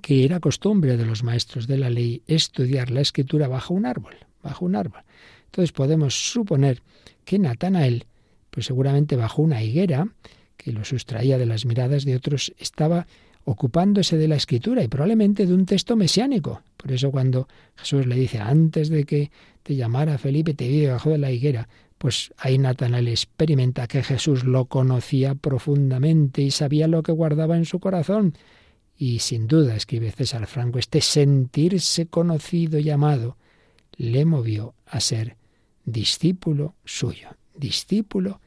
[0.01, 4.17] que era costumbre de los maestros de la ley estudiar la escritura bajo un árbol,
[4.43, 5.03] bajo un árbol.
[5.47, 6.83] Entonces podemos suponer
[7.25, 8.07] que Natanael,
[8.51, 10.09] pues seguramente bajo una higuera,
[10.57, 13.07] que lo sustraía de las miradas de otros, estaba
[13.47, 16.63] ocupándose de la escritura y probablemente de un texto mesiánico.
[16.77, 19.31] Por eso cuando Jesús le dice, antes de que
[19.63, 24.43] te llamara Felipe, te vi debajo de la higuera, pues ahí Natanael experimenta que Jesús
[24.43, 28.35] lo conocía profundamente y sabía lo que guardaba en su corazón.
[28.99, 33.37] Y sin duda, escribe César Franco, este sentirse conocido y amado
[33.97, 35.37] le movió a ser
[35.85, 38.41] discípulo suyo, discípulo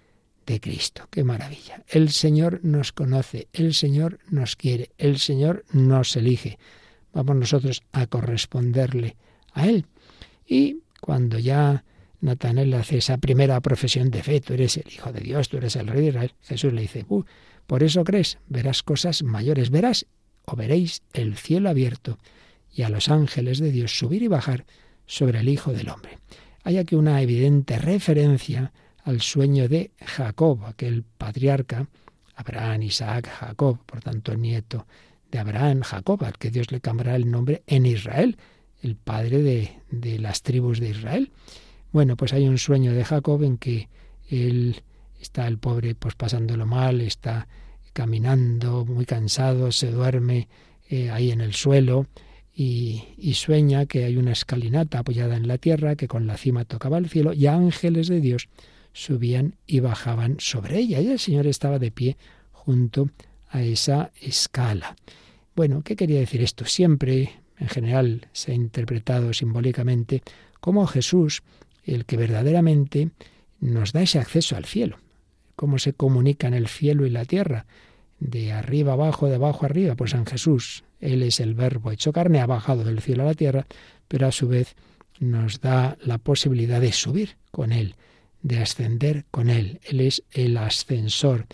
[0.50, 1.08] de Cristo.
[1.12, 1.84] Qué maravilla.
[1.88, 6.58] El Señor nos conoce, el Señor nos quiere, el Señor nos elige.
[7.14, 9.16] Vamos nosotros a corresponderle
[9.54, 9.86] a Él.
[10.48, 11.84] Y cuando ya
[12.22, 15.76] Natanael hace esa primera profesión de fe, tú eres el Hijo de Dios, tú eres
[15.76, 17.24] el Rey de Israel, Jesús le dice, uh,
[17.68, 20.08] por eso crees, verás cosas mayores, verás
[20.46, 22.18] o veréis el cielo abierto
[22.74, 24.66] y a los ángeles de Dios subir y bajar
[25.06, 26.18] sobre el Hijo del Hombre.
[26.64, 31.88] Hay aquí una evidente referencia al sueño de Jacob, aquel patriarca,
[32.36, 34.86] Abraham, Isaac, Jacob, por tanto el nieto
[35.32, 38.38] de Abraham, Jacob, al que Dios le cambiará el nombre en Israel,
[38.82, 41.32] el padre de, de las tribus de Israel.
[41.92, 43.90] Bueno, pues hay un sueño de Jacob en que
[44.30, 44.82] él
[45.20, 47.48] está el pobre pues pasándolo mal, está
[47.94, 50.48] caminando muy cansado, se duerme
[50.90, 52.08] eh, ahí en el suelo
[52.54, 56.66] y, y, sueña que hay una escalinata apoyada en la tierra que con la cima
[56.66, 58.50] tocaba el cielo y ángeles de Dios
[58.94, 62.18] subían y bajaban sobre ella y el Señor estaba de pie
[62.52, 63.10] junto
[63.50, 64.96] a esa escala.
[65.56, 66.66] Bueno, ¿qué quería decir esto?
[66.66, 70.24] Siempre, en general, se ha interpretado simbólicamente
[70.60, 71.44] como Jesús
[71.84, 73.10] el que verdaderamente
[73.60, 74.98] nos da ese acceso al cielo.
[75.56, 77.66] ¿Cómo se comunican el cielo y la tierra?
[78.20, 79.96] De arriba abajo, de abajo arriba.
[79.96, 83.34] Pues en Jesús, Él es el verbo hecho carne, ha bajado del cielo a la
[83.34, 83.66] tierra,
[84.08, 84.76] pero a su vez
[85.20, 87.96] nos da la posibilidad de subir con Él,
[88.42, 89.80] de ascender con Él.
[89.84, 91.48] Él es el ascensor.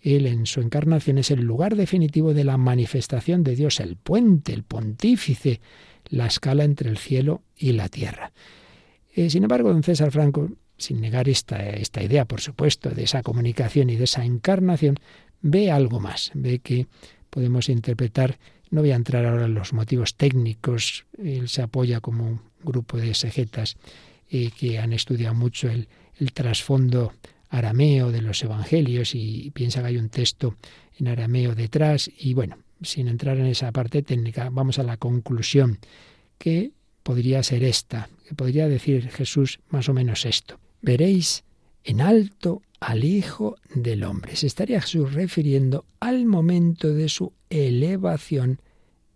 [0.00, 4.52] Él en su encarnación es el lugar definitivo de la manifestación de Dios, el puente,
[4.52, 5.60] el pontífice,
[6.08, 8.32] la escala entre el cielo y la tierra.
[9.14, 13.22] Eh, sin embargo, don César Franco, sin negar esta, esta idea, por supuesto, de esa
[13.22, 14.96] comunicación y de esa encarnación,
[15.40, 16.86] ve algo más, ve que
[17.30, 18.38] podemos interpretar,
[18.70, 22.96] no voy a entrar ahora en los motivos técnicos, él se apoya como un grupo
[22.98, 23.76] de exegetas
[24.28, 27.12] eh, que han estudiado mucho el, el trasfondo
[27.48, 30.56] arameo de los evangelios y piensa que hay un texto
[30.98, 35.78] en arameo detrás y bueno, sin entrar en esa parte técnica, vamos a la conclusión
[36.38, 36.72] que
[37.02, 40.58] podría ser esta, que podría decir Jesús más o menos esto.
[40.82, 41.44] Veréis
[41.84, 44.36] en alto al Hijo del Hombre.
[44.36, 48.60] Se estaría Jesús refiriendo al momento de su elevación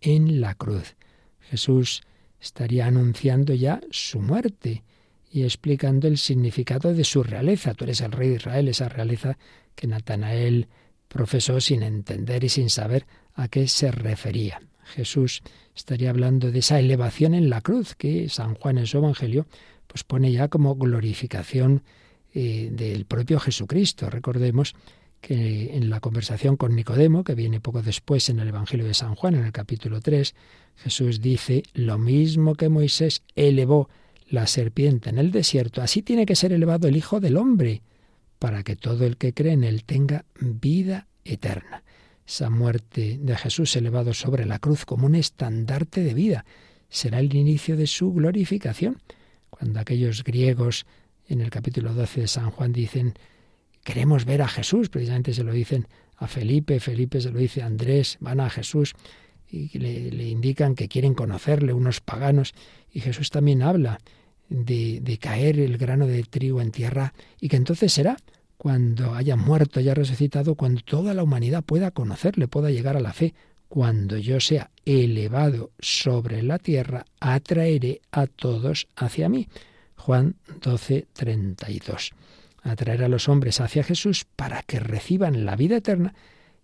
[0.01, 0.97] en la cruz.
[1.41, 2.03] Jesús
[2.41, 4.85] estaría anunciando ya su muerte
[5.31, 7.75] y explicando el significado de su realeza.
[7.75, 9.39] Tú eres el rey de Israel, esa realeza
[9.75, 10.69] que Natanael
[11.09, 14.61] profesó sin entender y sin saber a qué se refería.
[14.85, 15.43] Jesús
[15.77, 19.47] estaría hablando de esa elevación en la cruz que San Juan en su Evangelio
[19.87, 21.83] pues pone ya como glorificación
[22.35, 24.11] eh, del propio Jesucristo.
[24.11, 24.75] Recordemos
[25.21, 29.15] que en la conversación con Nicodemo, que viene poco después en el Evangelio de San
[29.15, 30.35] Juan, en el capítulo 3,
[30.77, 33.89] Jesús dice, lo mismo que Moisés elevó
[34.29, 37.83] la serpiente en el desierto, así tiene que ser elevado el Hijo del Hombre,
[38.39, 41.83] para que todo el que cree en él tenga vida eterna
[42.29, 46.45] esa muerte de Jesús elevado sobre la cruz como un estandarte de vida.
[46.91, 49.01] Será el inicio de su glorificación.
[49.49, 50.85] Cuando aquellos griegos
[51.27, 53.15] en el capítulo 12 de San Juan dicen,
[53.83, 57.67] queremos ver a Jesús, precisamente se lo dicen a Felipe, Felipe se lo dice a
[57.67, 58.95] Andrés, van a Jesús
[59.51, 62.53] y le, le indican que quieren conocerle unos paganos
[62.93, 64.01] y Jesús también habla
[64.49, 68.17] de, caer el grano de trigo en tierra y que entonces será
[68.57, 73.13] cuando haya muerto, haya resucitado, cuando toda la humanidad pueda conocerle, pueda llegar a la
[73.13, 73.35] fe,
[73.69, 79.47] cuando yo sea elevado sobre la tierra, atraeré a todos hacia mí.
[79.95, 82.13] Juan 12, 32.
[82.63, 86.15] Atraer a los hombres hacia Jesús para que reciban la vida eterna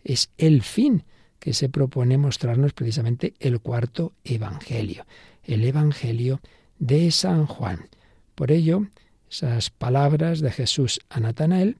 [0.02, 1.04] es el fin
[1.38, 5.04] que se propone mostrarnos precisamente el cuarto Evangelio,
[5.44, 6.40] el Evangelio
[6.78, 7.88] de San Juan.
[8.34, 8.86] Por ello,
[9.30, 11.78] esas palabras de Jesús a Natanael,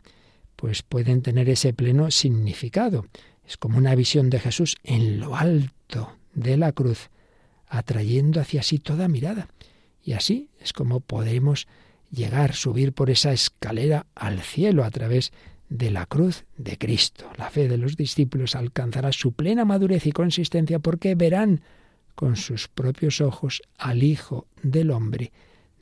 [0.56, 3.06] pues pueden tener ese pleno significado.
[3.46, 7.10] Es como una visión de Jesús en lo alto de la cruz,
[7.66, 9.48] atrayendo hacia sí toda mirada.
[10.02, 11.66] Y así es como podemos
[12.10, 15.32] llegar, subir por esa escalera al cielo a través
[15.68, 17.30] de la cruz de Cristo.
[17.36, 21.62] La fe de los discípulos alcanzará su plena madurez y consistencia porque verán
[22.14, 25.32] con sus propios ojos al Hijo del Hombre,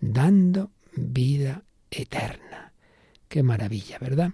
[0.01, 2.73] dando vida eterna.
[3.29, 4.33] Qué maravilla, ¿verdad?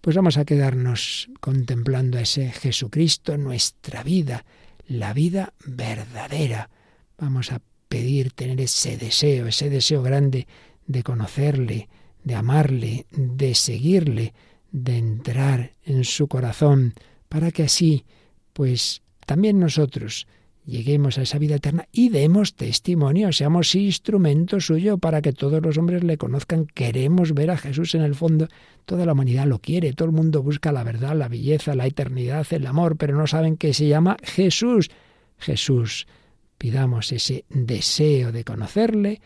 [0.00, 4.44] Pues vamos a quedarnos contemplando a ese Jesucristo, nuestra vida,
[4.86, 6.70] la vida verdadera.
[7.18, 10.46] Vamos a pedir tener ese deseo, ese deseo grande
[10.86, 11.88] de conocerle,
[12.24, 14.32] de amarle, de seguirle,
[14.72, 16.94] de entrar en su corazón,
[17.28, 18.04] para que así,
[18.52, 20.26] pues también nosotros
[20.70, 25.76] lleguemos a esa vida eterna y demos testimonio, seamos instrumento suyo para que todos los
[25.76, 26.66] hombres le conozcan.
[26.66, 28.48] Queremos ver a Jesús en el fondo.
[28.86, 32.46] Toda la humanidad lo quiere, todo el mundo busca la verdad, la belleza, la eternidad,
[32.50, 34.90] el amor, pero no saben que se llama Jesús.
[35.38, 36.06] Jesús,
[36.56, 39.20] pidamos ese deseo de conocerle,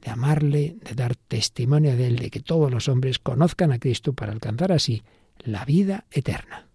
[0.00, 4.12] de amarle, de dar testimonio de él, de que todos los hombres conozcan a Cristo
[4.12, 5.02] para alcanzar así
[5.44, 6.68] la vida eterna.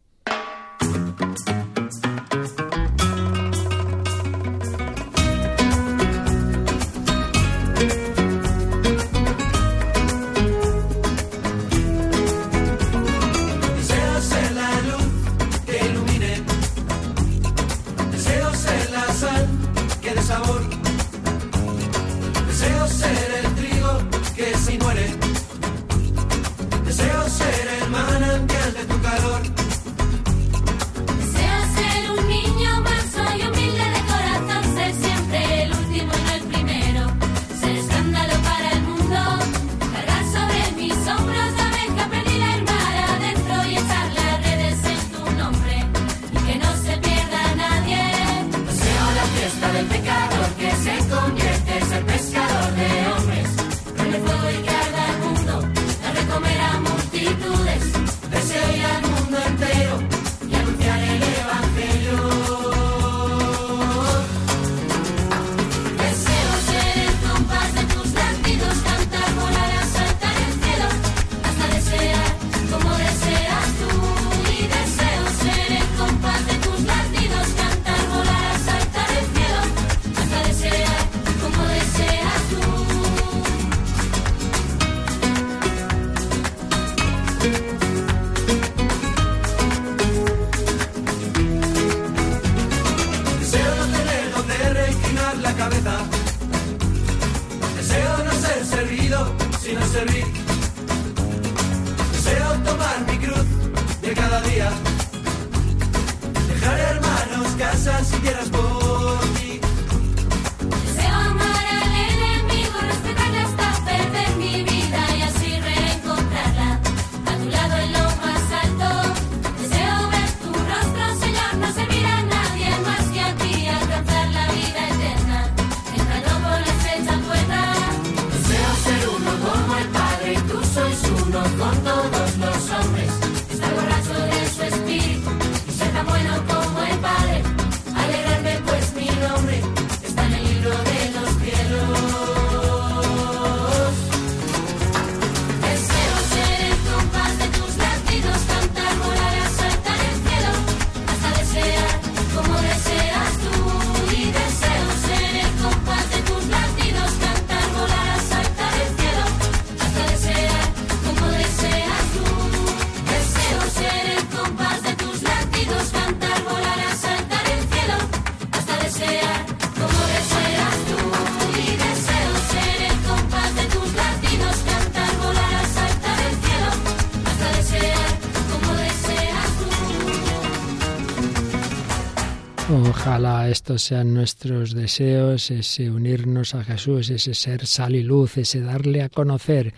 [183.78, 189.09] Sean nuestros deseos, ese unirnos a Jesús, ese ser sal y luz, ese darle a
[189.09, 189.74] conocer.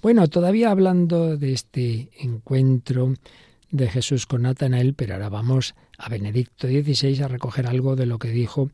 [0.00, 3.14] Bueno, todavía hablando de este encuentro
[3.70, 8.18] de Jesús con Natanael, pero ahora vamos a Benedicto XVI a recoger algo de lo
[8.18, 8.70] que dijo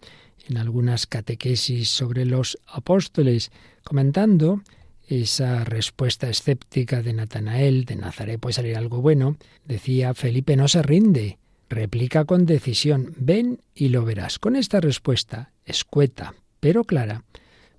[0.49, 3.51] en algunas catequesis sobre los apóstoles,
[3.85, 4.63] comentando
[5.07, 10.83] esa respuesta escéptica de Natanael, de Nazaret puede salir algo bueno, decía Felipe no se
[10.83, 11.39] rinde,
[11.69, 14.39] replica con decisión, ven y lo verás.
[14.39, 17.25] Con esta respuesta, escueta pero clara,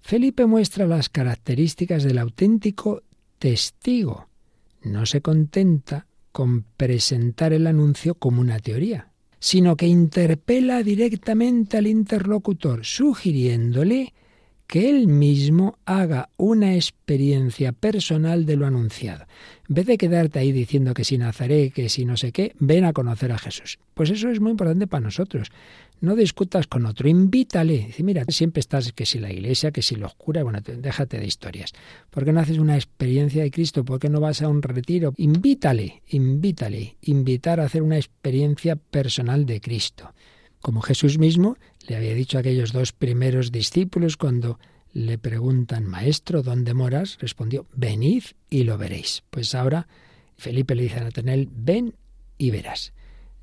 [0.01, 3.03] Felipe muestra las características del auténtico
[3.37, 4.27] testigo.
[4.81, 11.87] No se contenta con presentar el anuncio como una teoría, sino que interpela directamente al
[11.87, 14.13] interlocutor, sugiriéndole
[14.70, 19.26] que él mismo haga una experiencia personal de lo anunciado.
[19.67, 22.86] En vez de quedarte ahí diciendo que si Nazaret, que si no sé qué, ven
[22.86, 23.80] a conocer a Jesús.
[23.95, 25.49] Pues eso es muy importante para nosotros.
[26.01, 27.88] No discutas con otro, invítale.
[27.88, 31.26] Dice, mira, siempre estás que si la iglesia, que si los curas, bueno, déjate de
[31.26, 31.74] historias.
[32.11, 33.84] ¿Por qué no haces una experiencia de Cristo?
[33.84, 35.15] ¿Por qué no vas a un retiro?
[35.17, 40.13] Invítale, invítale, invitar a hacer una experiencia personal de Cristo.
[40.61, 41.57] Como Jesús mismo
[41.89, 44.59] le había dicho a aquellos dos primeros discípulos cuando
[44.93, 47.17] le preguntan, Maestro, ¿dónde moras?
[47.19, 49.23] Respondió, venid y lo veréis.
[49.31, 49.87] Pues ahora
[50.37, 51.95] Felipe le dice a Natanael, ven
[52.37, 52.93] y verás.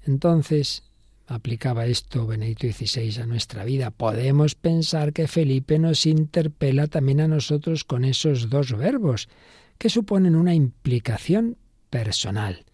[0.07, 0.85] Entonces
[1.27, 3.91] aplicaba esto Benedicto XVI a nuestra vida.
[3.91, 9.29] Podemos pensar que Felipe nos interpela también a nosotros con esos dos verbos,
[9.77, 11.59] que suponen una implicación
[11.91, 12.65] personal.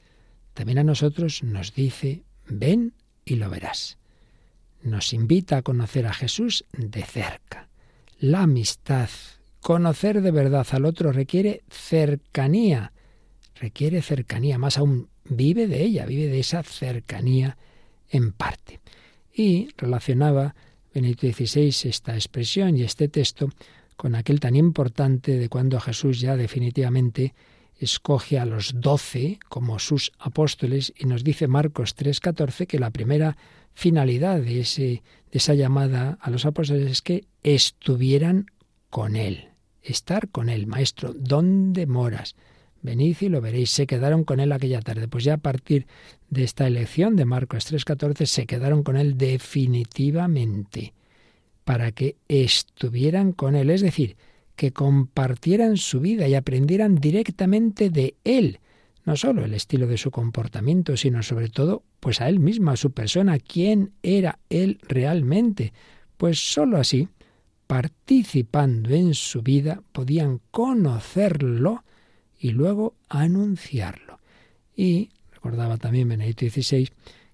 [0.53, 2.93] También a nosotros nos dice, ven
[3.25, 3.97] y lo verás.
[4.83, 7.69] Nos invita a conocer a Jesús de cerca.
[8.19, 9.09] La amistad,
[9.61, 12.93] conocer de verdad al otro requiere cercanía,
[13.55, 17.57] requiere cercanía, más aún vive de ella, vive de esa cercanía
[18.11, 18.81] en parte.
[19.33, 20.55] Y relacionaba
[20.95, 23.49] Benedicto XVI esta expresión y este texto
[23.97, 27.35] con aquel tan importante de cuando Jesús ya definitivamente
[27.79, 33.37] escoge a los doce como sus apóstoles y nos dice Marcos 3:14 que la primera
[33.75, 38.47] finalidad de, esa llamada a los apóstoles es que estuvieran
[38.91, 39.49] con él,
[39.83, 42.35] estar con él, maestro, ¿dónde moras?
[42.83, 43.71] Venid y lo veréis.
[43.71, 45.07] Se quedaron con él aquella tarde.
[45.07, 45.87] Pues ya a partir
[46.31, 50.93] de esta elección de Marcos 3:14 se quedaron con él definitivamente
[51.65, 54.17] para que estuvieran con él, es decir,
[54.57, 58.59] que compartieran su vida y aprendieran directamente de él,
[59.05, 62.77] no solo el estilo de su comportamiento, sino sobre todo pues a él mismo, a
[62.77, 65.73] su persona, quién era él realmente.
[66.17, 67.09] Pues sólo así,
[67.67, 71.85] participando en su vida, podían conocerlo
[72.39, 74.21] y luego anunciarlo.
[74.75, 76.89] Y recordaba también Benedicto XVI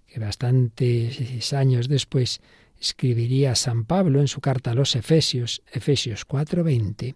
[0.06, 2.40] que bastantes años después
[2.80, 7.14] escribiría San Pablo en su carta a los Efesios, Efesios 4:20,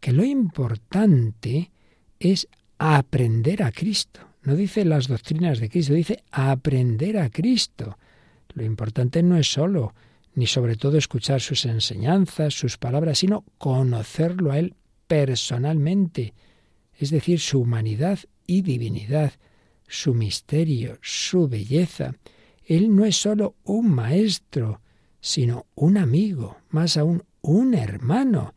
[0.00, 1.70] que lo importante
[2.18, 4.20] es aprender a Cristo.
[4.42, 7.98] No dice las doctrinas de Cristo, dice aprender a Cristo.
[8.54, 9.94] Lo importante no es solo
[10.34, 14.74] ni sobre todo escuchar sus enseñanzas, sus palabras, sino conocerlo a Él
[15.06, 16.34] personalmente,
[16.98, 19.32] es decir, su humanidad y divinidad,
[19.88, 22.14] su misterio, su belleza.
[22.66, 24.82] Él no es solo un maestro,
[25.20, 28.54] sino un amigo, más aún un hermano.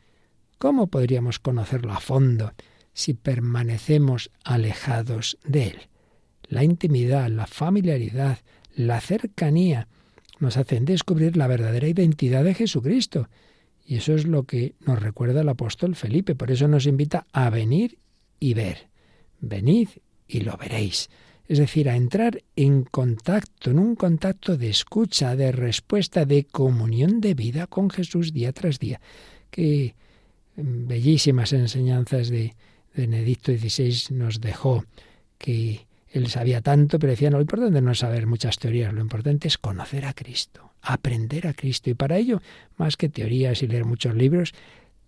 [0.57, 2.51] ¿Cómo podríamos conocerlo a fondo
[3.00, 5.78] si permanecemos alejados de Él.
[6.50, 8.39] La intimidad, la familiaridad,
[8.76, 9.88] la cercanía
[10.39, 13.30] nos hacen descubrir la verdadera identidad de Jesucristo.
[13.86, 16.36] Y eso es lo que nos recuerda el apóstol Felipe.
[16.36, 18.00] Por eso nos invita a venir
[18.38, 18.89] y ver.
[19.39, 19.88] Venid
[20.28, 21.10] y lo veréis.
[21.47, 27.22] Es decir, a entrar en contacto, en un contacto de escucha, de respuesta, de comunión
[27.22, 29.00] de vida con Jesús día tras día.
[29.50, 29.95] Qué
[30.58, 32.56] bellísimas enseñanzas de
[32.96, 34.86] Benedicto XVI nos dejó,
[35.38, 39.02] que él sabía tanto, pero decía, no, lo importante no es saber muchas teorías, lo
[39.02, 41.90] importante es conocer a Cristo, aprender a Cristo.
[41.90, 42.42] Y para ello,
[42.78, 44.54] más que teorías y leer muchos libros,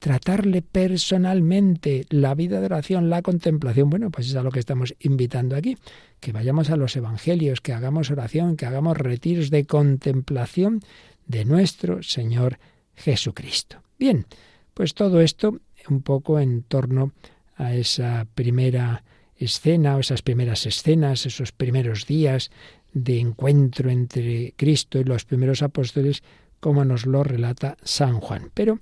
[0.01, 3.89] tratarle personalmente la vida de oración, la contemplación.
[3.89, 5.77] Bueno, pues es a lo que estamos invitando aquí,
[6.19, 10.81] que vayamos a los evangelios, que hagamos oración, que hagamos retiros de contemplación
[11.27, 12.57] de nuestro Señor
[12.95, 13.83] Jesucristo.
[13.99, 14.25] Bien,
[14.73, 17.11] pues todo esto un poco en torno a
[17.57, 19.03] esa primera
[19.35, 22.51] escena o esas primeras escenas, esos primeros días
[22.93, 26.23] de encuentro entre Cristo y los primeros apóstoles,
[26.59, 28.51] como nos lo relata San Juan.
[28.53, 28.79] Pero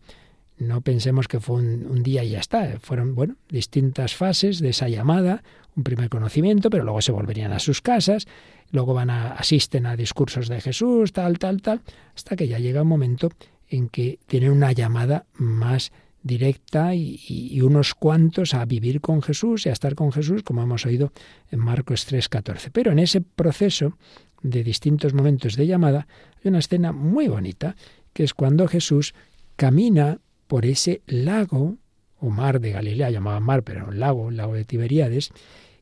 [0.58, 2.80] no pensemos que fue un, día y ya está.
[2.82, 5.44] Fueron, bueno, distintas fases de esa llamada,
[5.76, 8.28] un primer conocimiento, pero luego se volverían a sus casas,
[8.72, 11.82] luego van a, asisten a discursos de Jesús, tal, tal, tal,
[12.16, 13.30] hasta que ya llega un momento
[13.70, 15.92] en que tienen una llamada más
[16.22, 20.86] directa y, unos cuantos a vivir con Jesús y a estar con Jesús, como hemos
[20.86, 21.12] oído
[21.52, 22.70] en Marcos 3:14.
[22.72, 23.98] Pero en ese proceso
[24.42, 26.08] de distintos momentos de llamada
[26.38, 27.76] hay una escena muy bonita,
[28.14, 29.14] que es cuando Jesús
[29.56, 31.78] camina por ese lago,
[32.20, 35.32] o mar de Galilea, llamaba mar, pero un lago, lago de Tiberíades,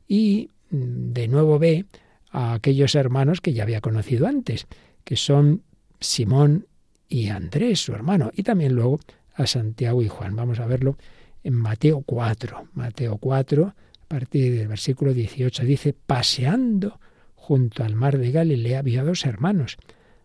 [0.06, 1.86] y mm, de nuevo ve
[2.30, 4.66] a aquellos hermanos que ya había conocido antes,
[5.04, 5.62] que son
[6.00, 6.66] Simón
[7.08, 9.00] y Andrés, su hermano, y también luego
[9.38, 10.36] a Santiago y Juan.
[10.36, 10.98] Vamos a verlo
[11.44, 12.68] en Mateo 4.
[12.74, 17.00] Mateo 4, a partir del versículo 18, dice, paseando
[17.34, 19.78] junto al mar de Galilea, vio dos hermanos,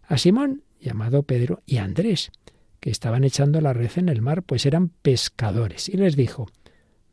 [0.04, 2.32] a Simón, llamado Pedro, y a Andrés,
[2.80, 5.88] que estaban echando la red en el mar, pues eran pescadores.
[5.88, 6.50] Y les dijo,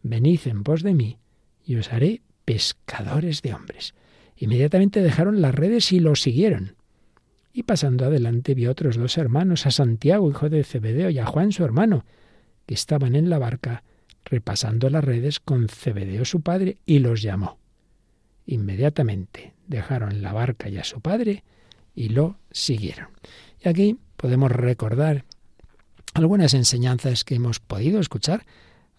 [0.03, 1.19] Venid en pos de mí,
[1.65, 3.95] y os haré pescadores de hombres.
[4.37, 6.77] Inmediatamente dejaron las redes y los siguieron.
[7.53, 11.53] Y pasando adelante vio otros dos hermanos, a Santiago, hijo de Zebedeo, y a Juan,
[11.53, 12.05] su hermano,
[12.67, 13.83] que estaban en la barca
[14.25, 17.59] repasando las redes con Zebedeo su padre, y los llamó.
[18.47, 21.45] Inmediatamente dejaron la barca y a su padre
[21.95, 23.09] y lo siguieron.
[23.65, 25.25] Y aquí podemos recordar
[26.15, 28.45] algunas enseñanzas que hemos podido escuchar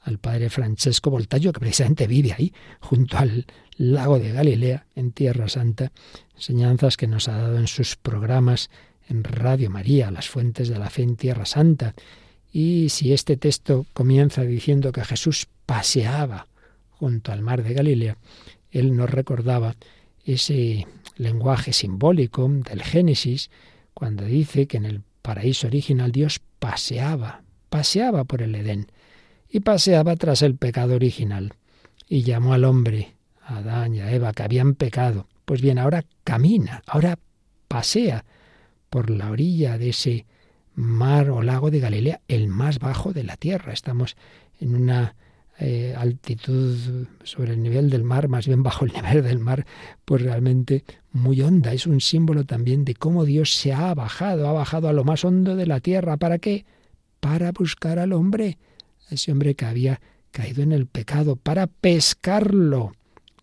[0.02, 3.46] al padre Francesco Voltaggio, que precisamente vive ahí, junto al
[3.78, 5.92] lago de Galilea, en Tierra Santa,
[6.36, 8.70] enseñanzas que nos ha dado en sus programas
[9.08, 11.94] en Radio María, Las Fuentes de la Fe en Tierra Santa.
[12.52, 16.48] Y si este texto comienza diciendo que Jesús paseaba
[16.92, 18.18] junto al mar de Galilea,
[18.72, 19.76] él nos recordaba
[20.26, 20.88] ese
[21.18, 23.50] lenguaje simbólico del Génesis,
[23.94, 28.88] cuando dice que en el paraíso original Dios paseaba, paseaba por el Edén
[29.52, 31.54] y paseaba tras el pecado original
[32.08, 35.28] y llamó al hombre, a Adán y a Eva, que habían pecado.
[35.46, 37.20] Pues bien, ahora camina, ahora
[37.68, 38.26] pasea
[38.90, 40.26] por la orilla de ese
[40.76, 43.74] mar o lago de Galilea, el más bajo de la tierra.
[43.74, 44.16] Estamos
[44.60, 45.16] en una
[45.60, 49.66] eh, altitud sobre el nivel del mar, más bien bajo el nivel del mar,
[50.06, 51.74] pues realmente muy honda.
[51.74, 55.24] Es un símbolo también de cómo Dios se ha bajado, ha bajado a lo más
[55.26, 56.18] hondo de la tierra.
[56.18, 56.66] ¿Para qué?
[57.20, 58.58] Para buscar al hombre,
[59.12, 60.02] ese hombre que había
[60.32, 62.94] caído en el pecado, para pescarlo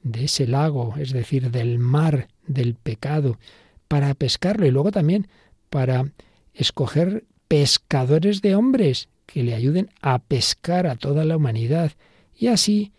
[0.02, 3.38] de ese lago, es decir, del mar del pecado,
[3.88, 5.28] para pescarlo y luego también
[5.70, 6.10] para
[6.54, 11.92] escoger pescadores de hombres que le ayuden a pescar a toda la humanidad
[12.36, 12.92] y así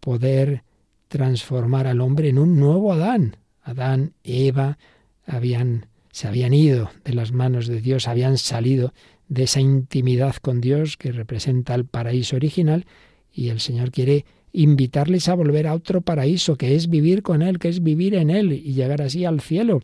[0.00, 0.62] poder
[1.08, 3.36] transformar al hombre en un nuevo Adán.
[3.62, 4.78] Adán Eva
[5.26, 8.92] habían, se habían ido de las manos de Dios, habían salido
[9.28, 12.86] de esa intimidad con Dios que representa el paraíso original
[13.32, 17.58] y el Señor quiere invitarles a volver a otro paraíso, que es vivir con Él,
[17.58, 19.80] que es vivir en Él y llegar así al cielo.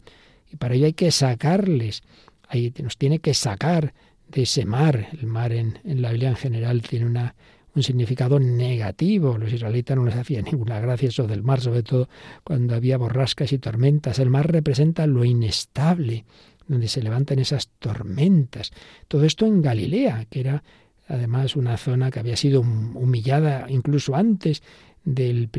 [0.52, 2.02] Y para ello hay que sacarles,
[2.48, 3.94] ahí nos tiene que sacar
[4.28, 5.08] de ese mar.
[5.18, 7.34] El mar en, la Biblia en general tiene una
[7.74, 9.38] un significado negativo.
[9.38, 12.08] Los israelitas no les hacía ninguna gracia eso del mar, sobre todo
[12.44, 14.18] cuando había borrascas y tormentas.
[14.18, 16.24] El mar representa lo inestable,
[16.68, 18.70] donde se levantan esas tormentas.
[19.08, 20.62] Todo esto en Galilea, que era
[21.08, 24.62] además una zona que había sido humillada incluso antes
[25.04, 25.50] del,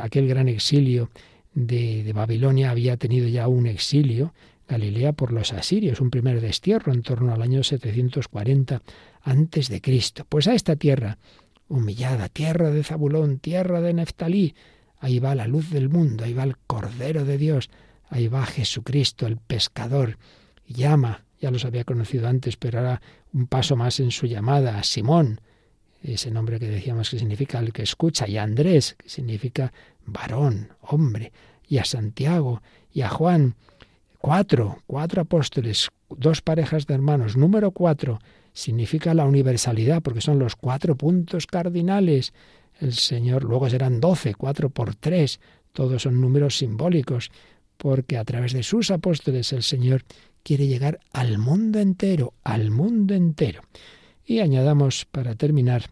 [0.00, 1.10] aquel gran exilio
[1.54, 4.32] de, de Babilonia, había tenido ya un exilio
[4.68, 8.82] Galilea por los asirios, un primer destierro en torno al año 740
[9.22, 10.24] antes de Cristo.
[10.28, 11.18] Pues a esta tierra
[11.68, 14.54] humillada, tierra de Zabulón, tierra de Neftalí.
[14.98, 17.70] Ahí va la luz del mundo, ahí va el Cordero de Dios,
[18.08, 20.16] ahí va Jesucristo, el pescador.
[20.72, 23.02] Llama, ya los había conocido antes, pero ahora
[23.32, 25.40] un paso más en su llamada, a Simón,
[26.02, 29.72] ese nombre que decíamos que significa el que escucha, y a Andrés, que significa
[30.04, 31.32] varón, hombre,
[31.68, 32.62] y a Santiago,
[32.92, 33.54] y a Juan,
[34.18, 38.18] cuatro, cuatro apóstoles, dos parejas de hermanos, número cuatro,
[38.52, 42.32] significa la universalidad, porque son los cuatro puntos cardinales.
[42.80, 45.40] El Señor, luego serán doce, cuatro por tres,
[45.72, 47.30] todos son números simbólicos,
[47.76, 50.04] porque a través de sus apóstoles el Señor
[50.42, 53.62] quiere llegar al mundo entero, al mundo entero.
[54.24, 55.90] Y añadamos, para terminar,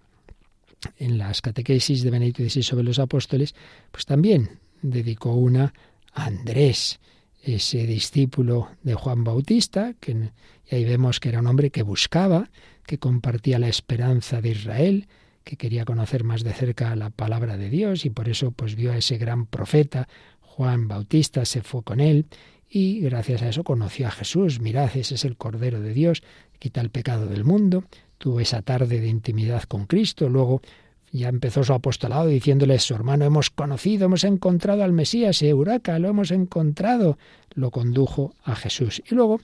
[0.97, 3.55] en las catequesis de Benedicto XVI sobre los apóstoles,
[3.91, 5.75] pues también dedicó una
[6.13, 7.01] a Andrés,
[7.43, 10.31] ese discípulo de Juan Bautista, que
[10.71, 12.51] y ahí vemos que era un hombre que buscaba,
[12.87, 15.09] que compartía la esperanza de Israel,
[15.43, 18.93] que quería conocer más de cerca la palabra de Dios y por eso pues vio
[18.93, 20.09] a ese gran profeta
[20.41, 22.27] Juan Bautista, se fue con él
[22.71, 24.61] y gracias a eso conoció a Jesús.
[24.61, 26.23] Mirad, ese es el Cordero de Dios,
[26.59, 27.85] quita el pecado del mundo.
[28.19, 30.63] Tuvo esa tarde de intimidad con Cristo, luego
[31.13, 36.09] ya empezó su apostolado diciéndole su hermano, hemos conocido, hemos encontrado al Mesías, Euraca, lo
[36.09, 37.19] hemos encontrado.
[37.55, 39.03] Lo condujo a Jesús.
[39.11, 39.41] Y luego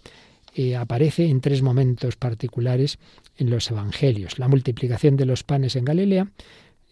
[0.54, 2.98] eh, aparece en tres momentos particulares
[3.36, 4.38] en los Evangelios.
[4.38, 6.28] La multiplicación de los panes en Galilea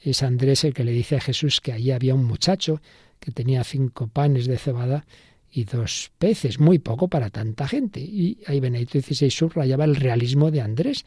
[0.02, 2.80] es Andrés el que le dice a Jesús que allí había un muchacho
[3.20, 5.06] que tenía cinco panes de cebada
[5.54, 8.00] y dos peces, muy poco para tanta gente.
[8.00, 11.04] Y ahí Benedicto XVI subrayaba el realismo de Andrés.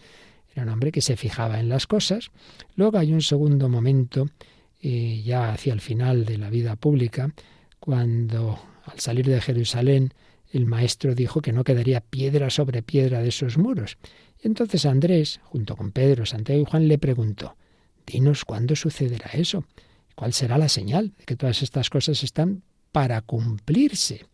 [0.53, 2.31] Era un hombre que se fijaba en las cosas.
[2.75, 4.29] Luego hay un segundo momento,
[4.81, 7.33] eh, ya hacia el final de la vida pública,
[7.79, 10.13] cuando al salir de Jerusalén
[10.53, 13.97] el maestro dijo que no quedaría piedra sobre piedra de esos muros.
[14.41, 17.57] Y entonces Andrés, junto con Pedro, Santiago y Juan, le preguntó,
[18.05, 19.65] Dinos cuándo sucederá eso.
[20.15, 22.63] ¿Cuál será la señal de que todas estas cosas están
[22.97, 24.25] para cumplirse.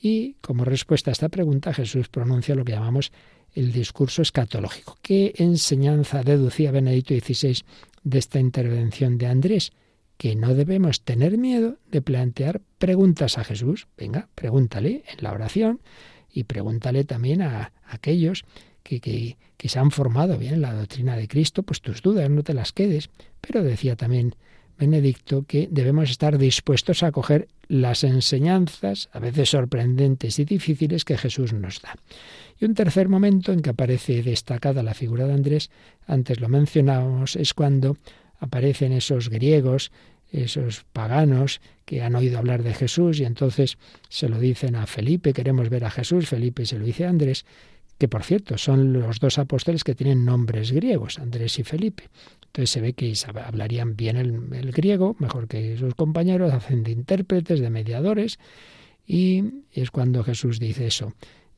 [0.00, 3.12] Y como respuesta a esta pregunta, Jesús pronuncia lo que llamamos
[3.52, 4.96] el discurso escatológico.
[5.02, 7.62] ¿Qué enseñanza deducía Benedicto XVI
[8.02, 9.72] de esta intervención de Andrés?
[10.16, 13.86] Que no debemos tener miedo de plantear preguntas a Jesús.
[13.98, 15.82] Venga, pregúntale en la oración
[16.32, 18.46] y pregúntale también a aquellos
[18.82, 22.30] que, que, que se han formado bien en la doctrina de Cristo, pues tus dudas
[22.30, 23.10] no te las quedes.
[23.42, 24.36] Pero decía también
[24.80, 31.18] Benedicto que debemos estar dispuestos a acoger las enseñanzas, a veces sorprendentes y difíciles, que
[31.18, 31.94] Jesús nos da.
[32.58, 35.70] Y un tercer momento en que aparece destacada la figura de Andrés,
[36.06, 37.98] antes lo mencionábamos, es cuando
[38.38, 39.92] aparecen esos griegos,
[40.32, 43.76] esos paganos que han oído hablar de Jesús y entonces
[44.08, 47.44] se lo dicen a Felipe, queremos ver a Jesús, Felipe se lo dice a Andrés,
[48.00, 52.04] que por cierto son los dos apóstoles que tienen nombres griegos, Andrés y Felipe.
[52.46, 53.12] Entonces se ve que
[53.44, 58.38] hablarían bien el, griego, mejor que sus compañeros, hacen de intérpretes, de mediadores,
[59.06, 61.12] y es cuando Jesús dice eso,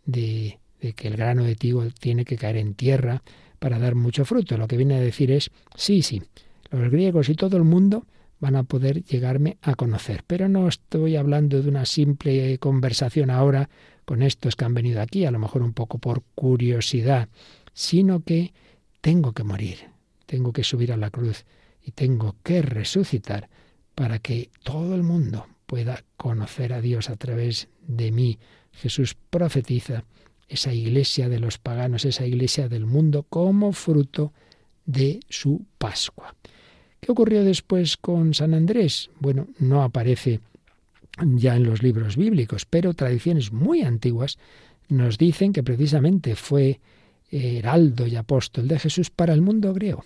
[0.04, 0.58] de,
[0.96, 3.22] que el grano de trigo tiene que caer en tierra
[3.60, 4.58] para dar mucho fruto.
[4.58, 6.24] Lo que viene a decir es, sí, sí,
[6.72, 8.04] los griegos y todo el mundo
[8.40, 10.24] van a poder llegarme a conocer.
[10.26, 13.70] Pero no estoy hablando de una simple conversación ahora
[14.04, 17.28] con estos que han venido aquí, a lo mejor un poco por curiosidad,
[17.72, 18.52] sino que
[19.00, 19.90] tengo que morir,
[20.26, 21.44] tengo que subir a la cruz
[21.84, 23.48] y tengo que resucitar
[23.94, 28.38] para que todo el mundo pueda conocer a Dios a través de mí.
[28.72, 30.04] Jesús profetiza
[30.48, 34.32] esa iglesia de los paganos, esa iglesia del mundo como fruto
[34.84, 36.34] de su Pascua.
[37.00, 39.10] ¿Qué ocurrió después con San Andrés?
[39.18, 40.40] Bueno, no aparece
[41.18, 44.38] ya en los libros bíblicos, pero tradiciones muy antiguas
[44.88, 46.80] nos dicen que precisamente fue
[47.30, 50.04] heraldo y apóstol de Jesús para el mundo griego.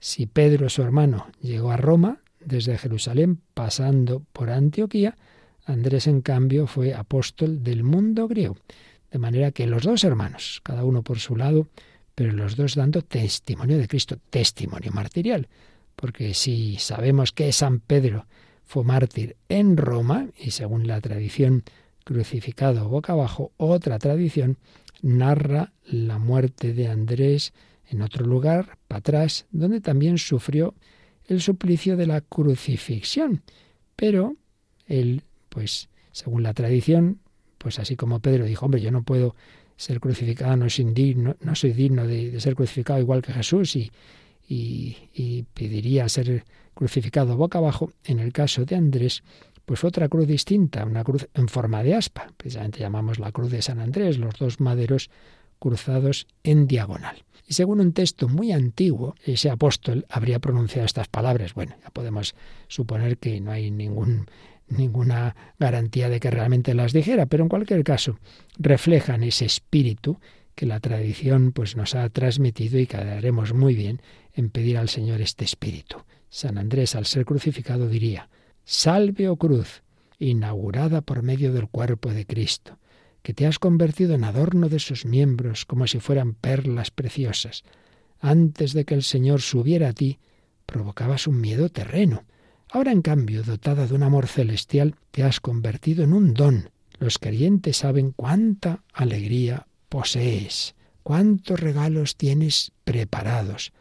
[0.00, 5.16] Si Pedro, su hermano, llegó a Roma desde Jerusalén pasando por Antioquía,
[5.68, 8.56] Andrés, en cambio, fue apóstol del mundo griego.
[9.10, 11.68] De manera que los dos hermanos, cada uno por su lado,
[12.14, 15.48] pero los dos dando testimonio de Cristo, testimonio martirial.
[15.94, 18.26] Porque si sabemos que San Pedro
[18.68, 21.64] fue mártir en Roma, y según la tradición
[22.04, 24.58] crucificado boca abajo, otra tradición
[25.00, 27.54] narra la muerte de Andrés
[27.88, 30.74] en otro lugar, Patras, donde también sufrió
[31.28, 33.42] el suplicio de la crucifixión.
[33.96, 34.36] Pero
[34.86, 37.20] él, pues, según la tradición,
[37.56, 39.34] pues así como Pedro dijo, hombre, yo no puedo
[39.78, 43.90] ser crucificado, no soy digno, no soy digno de, ser crucificado igual que Jesús y,
[44.48, 46.44] y, y pediría ser
[46.74, 49.22] crucificado boca abajo, en el caso de Andrés,
[49.64, 52.32] pues otra cruz distinta, una cruz en forma de aspa.
[52.36, 55.10] Precisamente llamamos la cruz de San Andrés, los dos maderos
[55.58, 57.24] cruzados en diagonal.
[57.46, 61.54] Y según un texto muy antiguo, ese apóstol habría pronunciado estas palabras.
[61.54, 62.34] Bueno, ya podemos
[62.68, 64.26] suponer que no hay ningún,
[64.68, 68.18] ninguna garantía de que realmente las dijera, pero en cualquier caso
[68.58, 70.18] reflejan ese espíritu
[70.58, 74.02] que la tradición pues nos ha transmitido y que haremos muy bien
[74.34, 75.98] en pedir al Señor este espíritu.
[76.30, 78.28] San Andrés, al ser crucificado, diría,
[78.64, 79.84] Salve, oh cruz,
[80.18, 82.80] inaugurada por medio del cuerpo de Cristo,
[83.22, 87.62] que te has convertido en adorno de sus miembros como si fueran perlas preciosas.
[88.18, 90.18] Antes de que el Señor subiera a ti,
[90.66, 92.24] provocabas un miedo terreno.
[92.68, 96.70] Ahora, en cambio, dotada de un amor celestial, te has convertido en un don.
[96.98, 103.72] Los creyentes saben cuánta alegría posees, cuántos regalos tienes preparados.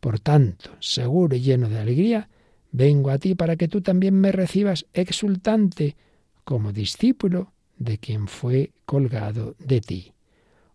[0.00, 2.28] Por tanto, seguro y lleno de alegría,
[2.72, 5.96] vengo a ti para que tú también me recibas exultante
[6.44, 10.12] como discípulo de quien fue colgado de ti.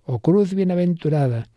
[0.05, 1.49] Oh cruz bienaventurada,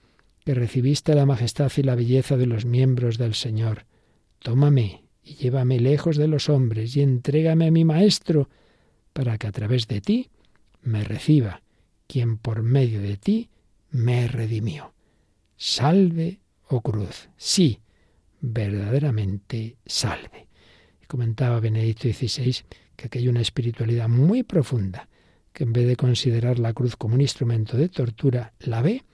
[0.45, 3.87] que recibiste la majestad y la belleza de los miembros del Señor,
[4.41, 8.49] tómame y llévame lejos de los hombres y entrégame a mi Maestro,
[9.13, 10.31] para que a través de ti
[10.83, 11.63] me reciba,
[12.11, 13.51] quien por medio de ti
[13.91, 14.93] me redimió.
[15.57, 17.79] Salve, oh cruz, sí,
[18.41, 20.49] verdaderamente salve.
[21.01, 22.65] Y comentaba Benedicto XVI
[22.97, 25.09] que aquí hay una espiritualidad muy profunda,
[25.53, 29.05] que en vez de considerar la cruz como un instrumento de tortura, la ve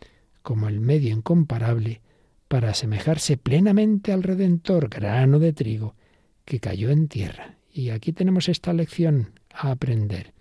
[0.42, 2.00] como el medio incomparable
[2.48, 5.96] para asemejarse plenamente al Redentor, grano de trigo,
[6.46, 7.56] que cayó en tierra.
[7.70, 10.32] Y aquí tenemos esta lección a aprender.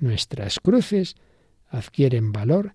[0.00, 1.14] Nuestras cruces
[1.70, 2.74] adquieren valor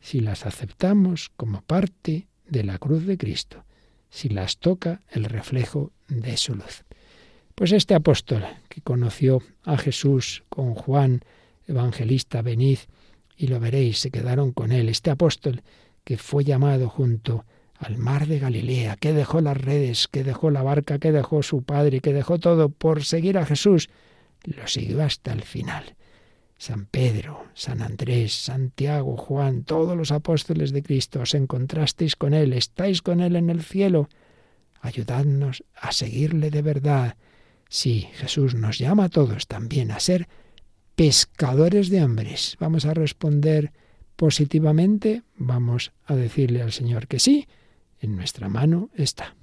[0.00, 3.64] si las aceptamos como parte de la cruz de Cristo,
[4.10, 6.84] si las toca el reflejo de su luz.
[7.54, 11.22] Pues este apóstol que conoció a Jesús con Juan,
[11.66, 12.78] evangelista, venid
[13.36, 15.62] y lo veréis, se quedaron con él, este apóstol
[16.04, 17.44] que fue llamado junto
[17.78, 21.62] al mar de Galilea, que dejó las redes, que dejó la barca, que dejó su
[21.62, 23.88] padre, que dejó todo por seguir a Jesús,
[24.44, 25.96] lo siguió hasta el final.
[26.56, 32.52] San Pedro, San Andrés, Santiago, Juan, todos los apóstoles de Cristo, os encontrasteis con Él,
[32.52, 34.08] estáis con Él en el cielo.
[34.80, 37.16] Ayudadnos a seguirle de verdad.
[37.68, 40.28] Sí, Jesús nos llama a todos también a ser
[40.94, 42.56] pescadores de hombres.
[42.60, 43.72] Vamos a responder
[44.16, 47.48] positivamente, vamos a decirle al Señor que sí,
[48.00, 49.34] en nuestra mano está.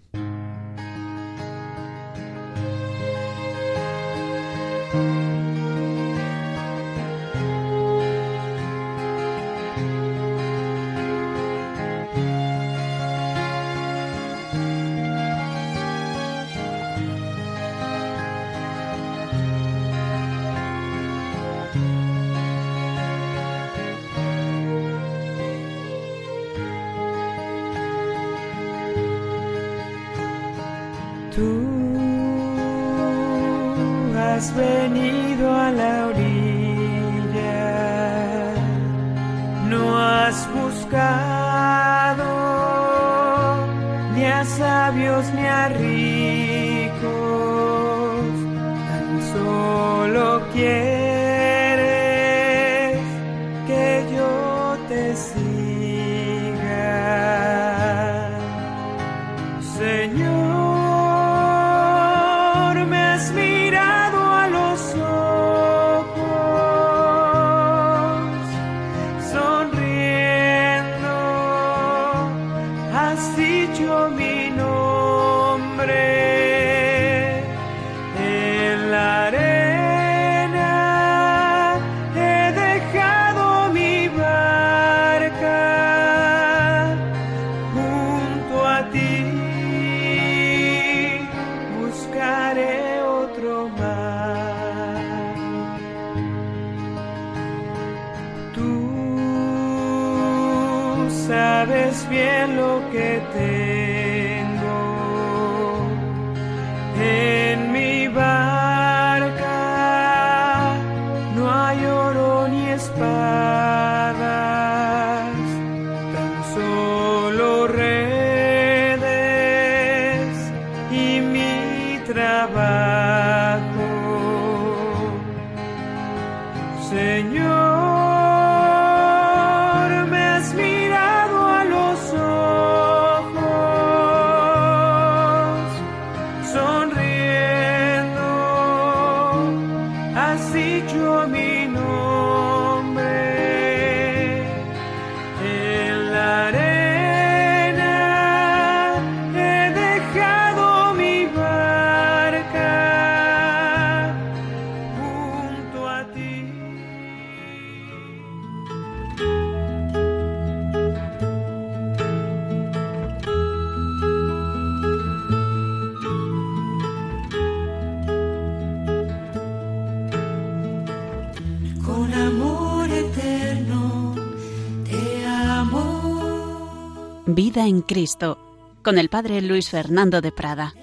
[177.92, 178.38] Cristo,
[178.84, 180.74] con el Padre Luis Fernando de Prada.